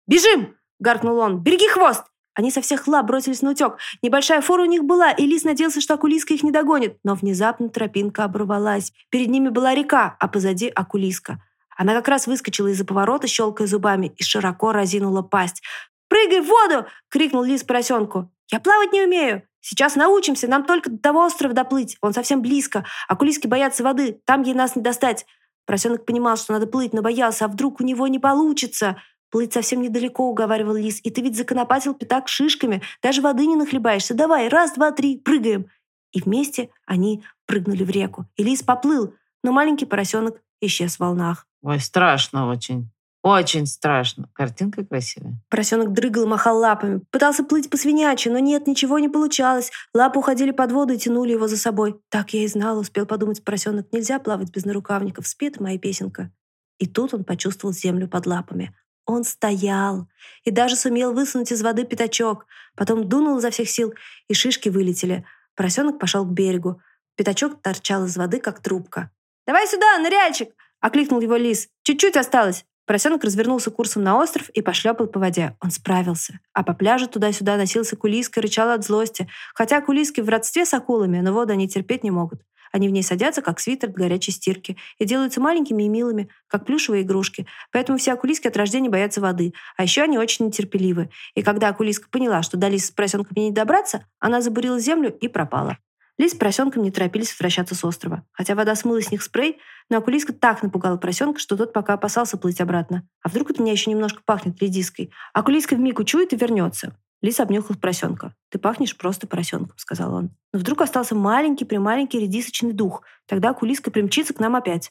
«Бежим!»– 0.06 0.56
гаркнул 0.80 1.18
он. 1.18 1.42
«Береги 1.42 1.68
хвост!» 1.68 2.04
Они 2.34 2.50
со 2.50 2.62
всех 2.62 2.88
лап 2.88 3.06
бросились 3.06 3.42
на 3.42 3.50
утек. 3.50 3.76
Небольшая 4.00 4.40
фора 4.40 4.62
у 4.62 4.66
них 4.66 4.84
была, 4.84 5.10
и 5.10 5.26
лис 5.26 5.44
надеялся, 5.44 5.82
что 5.82 5.94
Акулиска 5.94 6.32
их 6.32 6.42
не 6.42 6.50
догонит. 6.50 6.96
Но 7.04 7.14
внезапно 7.14 7.68
тропинка 7.68 8.24
оборвалась. 8.24 8.92
Перед 9.10 9.28
ними 9.28 9.50
была 9.50 9.74
река, 9.74 10.16
а 10.18 10.28
позади 10.28 10.68
Акулиска. 10.68 11.42
Она 11.76 11.94
как 11.94 12.08
раз 12.08 12.26
выскочила 12.26 12.68
из-за 12.68 12.84
поворота, 12.84 13.26
щелкая 13.26 13.66
зубами, 13.66 14.12
и 14.16 14.22
широко 14.22 14.72
разинула 14.72 15.22
пасть. 15.22 15.62
«Прыгай 16.08 16.40
в 16.40 16.46
воду!»— 16.46 16.86
крикнул 17.08 17.42
лис 17.42 17.64
поросенку. 17.64 18.30
«Я 18.50 18.60
плавать 18.60 18.92
не 18.92 19.02
умею!» 19.02 19.42
Сейчас 19.64 19.94
научимся, 19.94 20.48
нам 20.48 20.64
только 20.64 20.90
до 20.90 20.98
того 20.98 21.24
острова 21.24 21.54
доплыть. 21.54 21.96
Он 22.00 22.12
совсем 22.12 22.42
близко. 22.42 22.84
А 23.06 23.14
кулиски 23.14 23.46
боятся 23.46 23.84
воды, 23.84 24.20
там 24.24 24.42
ей 24.42 24.54
нас 24.54 24.74
не 24.74 24.82
достать. 24.82 25.24
Поросенок 25.66 26.04
понимал, 26.04 26.36
что 26.36 26.52
надо 26.52 26.66
плыть, 26.66 26.92
но 26.92 27.00
боялся, 27.00 27.44
а 27.44 27.48
вдруг 27.48 27.80
у 27.80 27.84
него 27.84 28.08
не 28.08 28.18
получится. 28.18 29.00
Плыть 29.30 29.52
совсем 29.52 29.80
недалеко, 29.80 30.28
уговаривал 30.28 30.74
лис. 30.74 31.00
И 31.04 31.10
ты 31.10 31.22
ведь 31.22 31.36
законопатил 31.36 31.94
пятак 31.94 32.26
шишками. 32.26 32.82
Даже 33.00 33.22
воды 33.22 33.46
не 33.46 33.54
нахлебаешься. 33.54 34.14
Давай, 34.14 34.48
раз, 34.48 34.72
два, 34.72 34.90
три, 34.90 35.16
прыгаем. 35.16 35.66
И 36.10 36.20
вместе 36.20 36.70
они 36.84 37.22
прыгнули 37.46 37.84
в 37.84 37.90
реку. 37.90 38.26
И 38.36 38.42
лис 38.42 38.64
поплыл, 38.64 39.14
но 39.44 39.52
маленький 39.52 39.86
поросенок 39.86 40.42
исчез 40.60 40.96
в 40.96 41.00
волнах. 41.00 41.46
Ой, 41.62 41.80
страшно 41.80 42.48
очень. 42.48 42.90
Очень 43.22 43.66
страшно. 43.66 44.28
Картинка 44.32 44.84
красивая. 44.84 45.40
Поросенок 45.48 45.92
дрыгал, 45.92 46.26
махал 46.26 46.58
лапами. 46.58 47.02
Пытался 47.10 47.44
плыть 47.44 47.70
по 47.70 47.76
свиняче, 47.76 48.30
но 48.30 48.40
нет, 48.40 48.66
ничего 48.66 48.98
не 48.98 49.08
получалось. 49.08 49.70
Лапы 49.94 50.18
уходили 50.18 50.50
под 50.50 50.72
воду 50.72 50.94
и 50.94 50.98
тянули 50.98 51.32
его 51.32 51.46
за 51.46 51.56
собой. 51.56 52.00
Так 52.08 52.34
я 52.34 52.42
и 52.42 52.48
знала, 52.48 52.80
успел 52.80 53.06
подумать 53.06 53.44
поросенок. 53.44 53.86
Нельзя 53.92 54.18
плавать 54.18 54.50
без 54.50 54.64
нарукавников. 54.64 55.28
Спит 55.28 55.60
моя 55.60 55.78
песенка. 55.78 56.32
И 56.78 56.88
тут 56.88 57.14
он 57.14 57.22
почувствовал 57.22 57.72
землю 57.72 58.08
под 58.08 58.26
лапами. 58.26 58.74
Он 59.06 59.22
стоял 59.22 60.08
и 60.44 60.50
даже 60.50 60.74
сумел 60.74 61.12
высунуть 61.12 61.52
из 61.52 61.62
воды 61.62 61.84
пятачок. 61.84 62.46
Потом 62.76 63.08
дунул 63.08 63.38
изо 63.38 63.50
всех 63.50 63.68
сил, 63.68 63.94
и 64.26 64.34
шишки 64.34 64.68
вылетели. 64.68 65.24
Поросенок 65.54 66.00
пошел 66.00 66.24
к 66.24 66.32
берегу. 66.32 66.80
Пятачок 67.16 67.60
торчал 67.62 68.06
из 68.06 68.16
воды, 68.16 68.40
как 68.40 68.60
трубка. 68.60 69.10
«Давай 69.46 69.66
сюда, 69.66 69.98
ныряльчик!»— 69.98 70.50
окликнул 70.82 71.20
его 71.20 71.36
лис. 71.36 71.68
«Чуть-чуть 71.84 72.16
осталось!» 72.16 72.66
Поросенок 72.84 73.24
развернулся 73.24 73.70
курсом 73.70 74.02
на 74.02 74.18
остров 74.18 74.50
и 74.50 74.60
пошлепал 74.60 75.06
по 75.06 75.20
воде. 75.20 75.56
Он 75.60 75.70
справился. 75.70 76.40
А 76.52 76.64
по 76.64 76.74
пляжу 76.74 77.08
туда-сюда 77.08 77.56
носился 77.56 77.96
кулиска 77.96 78.40
и 78.40 78.42
рычал 78.42 78.70
от 78.70 78.84
злости. 78.84 79.28
Хотя 79.54 79.80
кулиски 79.80 80.20
в 80.20 80.28
родстве 80.28 80.66
с 80.66 80.74
акулами, 80.74 81.20
но 81.20 81.32
воду 81.32 81.52
они 81.52 81.68
терпеть 81.68 82.02
не 82.02 82.10
могут. 82.10 82.42
Они 82.72 82.88
в 82.88 82.90
ней 82.90 83.02
садятся, 83.02 83.42
как 83.42 83.60
свитер 83.60 83.90
от 83.90 83.94
горячей 83.94 84.32
стирки, 84.32 84.76
и 84.98 85.04
делаются 85.04 85.40
маленькими 85.40 85.84
и 85.84 85.88
милыми, 85.88 86.30
как 86.48 86.64
плюшевые 86.64 87.02
игрушки. 87.02 87.46
Поэтому 87.70 87.98
все 87.98 88.14
акулиски 88.14 88.48
от 88.48 88.56
рождения 88.56 88.88
боятся 88.88 89.20
воды. 89.20 89.52
А 89.76 89.82
еще 89.82 90.02
они 90.02 90.18
очень 90.18 90.46
нетерпеливы. 90.46 91.10
И 91.34 91.42
когда 91.42 91.68
акулиска 91.68 92.08
поняла, 92.10 92.42
что 92.42 92.56
до 92.56 92.68
лиса 92.68 92.88
с 92.88 92.90
поросенком 92.90 93.32
не 93.36 93.50
добраться, 93.52 94.06
она 94.18 94.40
забурила 94.40 94.80
землю 94.80 95.14
и 95.20 95.28
пропала. 95.28 95.78
Лис 96.18 96.32
с 96.32 96.34
поросенком 96.34 96.82
не 96.82 96.90
торопились 96.90 97.30
возвращаться 97.30 97.74
с 97.74 97.84
острова. 97.84 98.24
Хотя 98.32 98.54
вода 98.54 98.74
смыла 98.74 99.00
с 99.00 99.10
них 99.10 99.22
спрей, 99.22 99.58
но 99.88 99.98
окулиска 99.98 100.32
так 100.32 100.62
напугала 100.62 100.96
поросенка, 100.96 101.40
что 101.40 101.56
тот 101.56 101.72
пока 101.72 101.94
опасался 101.94 102.36
плыть 102.36 102.60
обратно. 102.60 103.08
А 103.22 103.28
вдруг 103.28 103.50
от 103.50 103.58
меня 103.58 103.72
еще 103.72 103.90
немножко 103.90 104.20
пахнет 104.24 104.60
редиской? 104.60 105.12
Окулиска 105.32 105.74
вмиг 105.74 105.98
учует 105.98 106.32
и 106.32 106.36
вернется. 106.36 106.96
Лис 107.22 107.38
обнюхал 107.38 107.76
поросенка. 107.76 108.34
«Ты 108.50 108.58
пахнешь 108.58 108.96
просто 108.96 109.26
поросенком»,— 109.26 109.74
сказал 109.76 110.12
он. 110.12 110.30
Но 110.52 110.58
вдруг 110.58 110.82
остался 110.82 111.14
маленький-прималенький 111.14 112.20
редисочный 112.20 112.72
дух. 112.72 113.02
Тогда 113.26 113.50
окулиска 113.50 113.90
примчится 113.90 114.34
к 114.34 114.40
нам 114.40 114.56
опять. 114.56 114.90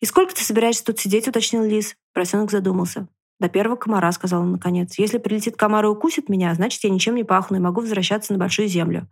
«И 0.00 0.06
сколько 0.06 0.34
ты 0.34 0.44
собираешься 0.44 0.84
тут 0.84 1.00
сидеть?»— 1.00 1.26
уточнил 1.28 1.64
лис. 1.64 1.96
Поросенок 2.12 2.50
задумался. 2.50 3.08
«До 3.40 3.48
первого 3.48 3.76
комара»,— 3.76 4.12
сказал 4.12 4.42
он 4.42 4.52
наконец. 4.52 4.98
«Если 4.98 5.18
прилетит 5.18 5.56
комар 5.56 5.84
и 5.86 5.88
укусит 5.88 6.28
меня, 6.28 6.54
значит, 6.54 6.84
я 6.84 6.90
ничем 6.90 7.14
не 7.14 7.24
пахну 7.24 7.56
и 7.56 7.60
могу 7.60 7.80
возвращаться 7.80 8.32
на 8.32 8.38
большую 8.38 8.68
землю». 8.68 9.08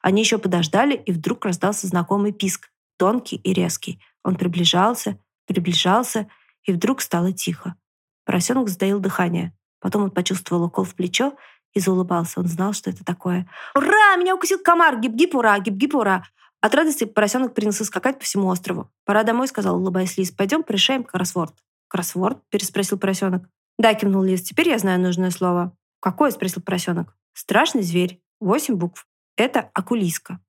Они 0.00 0.22
еще 0.22 0.38
подождали, 0.38 0.94
и 0.94 1.12
вдруг 1.12 1.44
раздался 1.44 1.86
знакомый 1.86 2.32
писк, 2.32 2.70
тонкий 2.96 3.36
и 3.36 3.52
резкий. 3.52 4.00
Он 4.24 4.36
приближался, 4.36 5.18
приближался, 5.46 6.28
и 6.64 6.72
вдруг 6.72 7.00
стало 7.00 7.32
тихо. 7.32 7.76
Поросенок 8.24 8.68
сдаил 8.68 9.00
дыхание. 9.00 9.52
Потом 9.80 10.04
он 10.04 10.10
почувствовал 10.10 10.64
укол 10.64 10.84
в 10.84 10.94
плечо 10.94 11.36
и 11.72 11.80
заулыбался. 11.80 12.40
Он 12.40 12.46
знал, 12.46 12.72
что 12.72 12.90
это 12.90 13.04
такое. 13.04 13.48
«Ура! 13.74 14.16
Меня 14.16 14.34
укусил 14.34 14.58
комар! 14.58 14.98
Гип-гип, 15.00 15.34
ура! 15.34 15.58
Гип-гип, 15.58 15.94
ура!» 15.94 16.24
От 16.60 16.74
радости 16.74 17.04
поросенок 17.04 17.54
принялся 17.54 17.84
скакать 17.84 18.18
по 18.18 18.24
всему 18.24 18.48
острову. 18.48 18.90
«Пора 19.04 19.22
домой»,— 19.22 19.48
сказал, 19.48 19.76
улыбаясь 19.76 20.18
Лис. 20.18 20.30
«Пойдем 20.30 20.62
порешаем 20.62 21.04
кроссворд». 21.04 21.54
«Кроссворд?»— 21.88 22.42
переспросил 22.50 22.98
поросенок. 22.98 23.48
«Да»,— 23.78 23.94
кивнул 23.94 24.22
Лис. 24.22 24.42
«Теперь 24.42 24.68
я 24.68 24.78
знаю 24.78 25.00
нужное 25.00 25.30
слово». 25.30 25.74
«Какое?»— 26.00 26.30
спросил 26.32 26.62
поросенок. 26.62 27.16
«Страшный 27.32 27.82
зверь. 27.82 28.20
Восемь 28.40 28.74
букв. 28.74 29.06
Это 29.36 29.70
окулиска. 29.74 30.40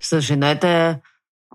Слушай, 0.00 0.36
ну 0.36 0.46
это 0.46 1.00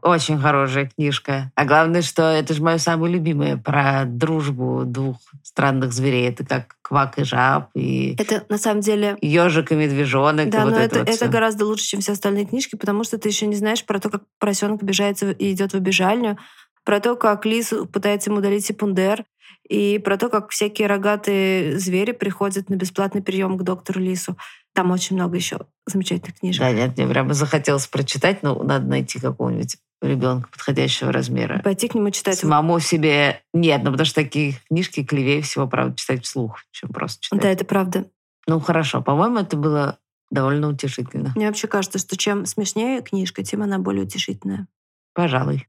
очень 0.02 0.39
хорошая 0.39 0.89
книжка. 0.89 1.52
А 1.56 1.65
главное, 1.65 2.02
что 2.02 2.24
это 2.24 2.54
же 2.54 2.63
мое 2.63 2.78
самое 2.78 3.13
любимое 3.13 3.58
про 3.58 4.06
дружбу 4.06 4.84
двух 4.86 5.17
странных 5.43 5.91
зверей. 5.91 6.30
Это 6.30 6.46
как 6.46 6.76
квак 6.82 7.20
и 7.20 7.24
жаб, 7.24 7.70
и 7.76 8.15
это 8.17 8.46
на 8.50 8.58
самом 8.58 8.82
деле 8.82 9.17
ежик 9.22 9.72
и 9.72 9.76
медвежонок. 9.76 10.50
Да, 10.50 10.62
и 10.62 10.63
вот 10.65 10.72
но 10.72 10.80
это, 10.80 11.00
вот 11.00 11.10
это 11.10 11.28
гораздо 11.28 11.65
лучше, 11.65 11.86
чем 11.86 12.00
все 12.00 12.13
остальные 12.13 12.46
книжки, 12.46 12.76
потому 12.76 13.04
что 13.04 13.17
ты 13.17 13.30
еще 13.30 13.48
не 13.48 13.56
знаешь 13.56 13.86
про 13.86 14.00
то, 14.00 14.10
как 14.10 14.24
поросенок 14.39 14.82
обижается 14.82 15.32
и 15.32 15.52
идет 15.52 15.74
в 15.74 15.76
обижальню, 15.76 16.38
про 16.86 17.00
то, 17.00 17.15
как 17.15 17.46
лис 17.46 17.74
пытается 17.91 18.30
ему 18.30 18.39
удалить 18.39 18.65
сепундер, 18.65 19.26
и 19.67 20.00
про 20.00 20.17
то, 20.17 20.30
как 20.30 20.52
всякие 20.52 20.88
рогатые 20.88 21.78
звери 21.78 22.13
приходят 22.13 22.70
на 22.70 22.76
бесплатный 22.76 23.22
прием 23.22 23.58
к 23.58 23.63
доктору 23.63 24.00
Лису. 24.00 24.38
Там 24.78 24.92
очень 24.92 25.16
много 25.16 25.36
еще 25.36 25.62
замечательных 25.88 26.40
книжек. 26.40 26.62
Да, 26.62 26.72
нет, 26.72 26.96
мне 26.96 27.08
прямо 27.08 27.34
захотелось 27.34 27.88
прочитать, 27.88 28.44
но 28.44 28.62
надо 28.62 28.86
найти 28.86 29.19
какого-нибудь 29.19 29.78
ребенка 30.04 30.50
подходящего 30.50 31.12
размера. 31.12 31.62
Пойти 31.63 31.88
к 31.88 31.96
нему 31.96 32.12
читать. 32.12 32.38
Самому 32.38 32.80
себе 32.80 33.42
нет, 33.56 33.82
ну 33.84 33.90
потому 33.90 34.06
что 34.06 34.21
такие 34.21 34.54
книжки 34.69 35.04
клевее 35.04 35.42
всего, 35.42 35.65
правда, 35.65 35.96
читать 35.96 36.23
вслух, 36.25 36.60
чем 36.69 36.90
просто 36.90 37.23
читать. 37.23 37.42
Да, 37.42 37.50
это 37.50 37.65
правда. 37.65 38.06
Ну 38.46 38.60
хорошо, 38.60 39.02
по-моему, 39.02 39.40
это 39.40 39.58
было 39.58 39.98
довольно 40.30 40.69
утешительно. 40.69 41.34
Мне 41.36 41.48
вообще 41.48 41.65
кажется, 41.65 41.98
что 41.98 42.15
чем 42.15 42.46
смешнее 42.46 43.02
книжка, 43.02 43.44
тем 43.44 43.63
она 43.63 43.80
более 43.80 44.04
утешительная. 44.04 44.67
Пожалуй. 45.15 45.67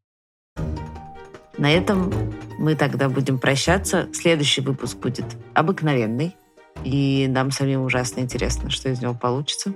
На 1.56 1.70
этом 1.70 2.12
мы 2.58 2.74
тогда 2.74 3.08
будем 3.08 3.38
прощаться. 3.38 4.06
Следующий 4.12 4.60
выпуск 4.60 4.98
будет 4.98 5.24
обыкновенный. 5.54 6.36
И 6.84 7.26
нам 7.28 7.50
самим 7.50 7.82
ужасно 7.82 8.20
интересно, 8.20 8.70
что 8.70 8.88
из 8.88 9.00
него 9.00 9.14
получится. 9.14 9.72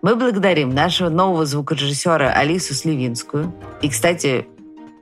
Мы 0.00 0.14
благодарим 0.14 0.70
нашего 0.70 1.08
нового 1.08 1.44
звукорежиссера 1.44 2.30
Алису 2.30 2.74
Сливинскую. 2.74 3.52
И, 3.82 3.88
кстати, 3.88 4.46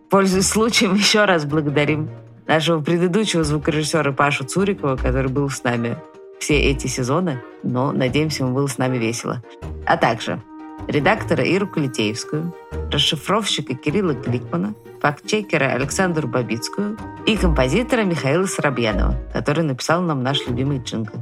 пользуясь 0.09 0.49
случаем, 0.49 0.95
еще 0.97 1.25
раз 1.25 1.45
благодарим 1.45 2.11
нашего 2.47 2.81
предыдущего 2.81 3.45
звукорежиссера 3.45 4.13
Пашу 4.13 4.45
Цурикова, 4.45 4.97
который 4.97 5.31
был 5.31 5.51
с 5.51 5.63
нами 5.65 5.97
все 6.39 6.59
эти 6.59 6.87
сезоны, 6.87 7.43
но, 7.63 7.93
надеемся, 7.93 8.45
ему 8.45 8.55
было 8.55 8.67
с 8.67 8.79
нами 8.79 8.99
весело. 8.99 9.43
А 9.87 9.97
также 9.97 10.41
редактора 10.89 11.45
Иру 11.45 11.67
Калитеевскую, 11.67 12.55
расшифровщика 12.91 13.75
Кирилла 13.75 14.13
Гликмана, 14.13 14.75
фактчекера 15.01 15.67
Александру 15.73 16.29
Бабицкую 16.29 16.99
и 17.27 17.37
композитора 17.37 18.03
Михаила 18.03 18.47
Соробьянова, 18.47 19.17
который 19.33 19.65
написал 19.65 20.03
нам 20.03 20.23
наш 20.23 20.47
любимый 20.47 20.79
джингл. 20.79 21.19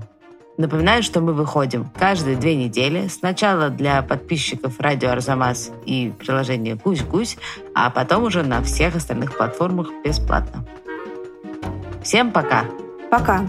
Напоминаю, 0.57 1.03
что 1.03 1.21
мы 1.21 1.33
выходим 1.33 1.91
каждые 1.99 2.37
две 2.37 2.55
недели. 2.55 3.09
Сначала 3.09 3.71
для 3.71 4.03
подписчиков 4.03 4.79
радио 4.79 5.11
Арзамас 5.11 5.73
и 5.85 6.13
приложения 6.17 6.77
Гусь-Гусь, 6.77 7.39
а 7.75 7.91
потом 7.91 8.25
уже 8.25 8.45
на 8.45 8.63
всех 8.63 8.95
остальных 8.95 9.37
платформах 9.37 9.89
бесплатно. 10.05 10.65
Всем 12.03 12.31
пока! 12.31 12.67
Пока! 13.11 13.49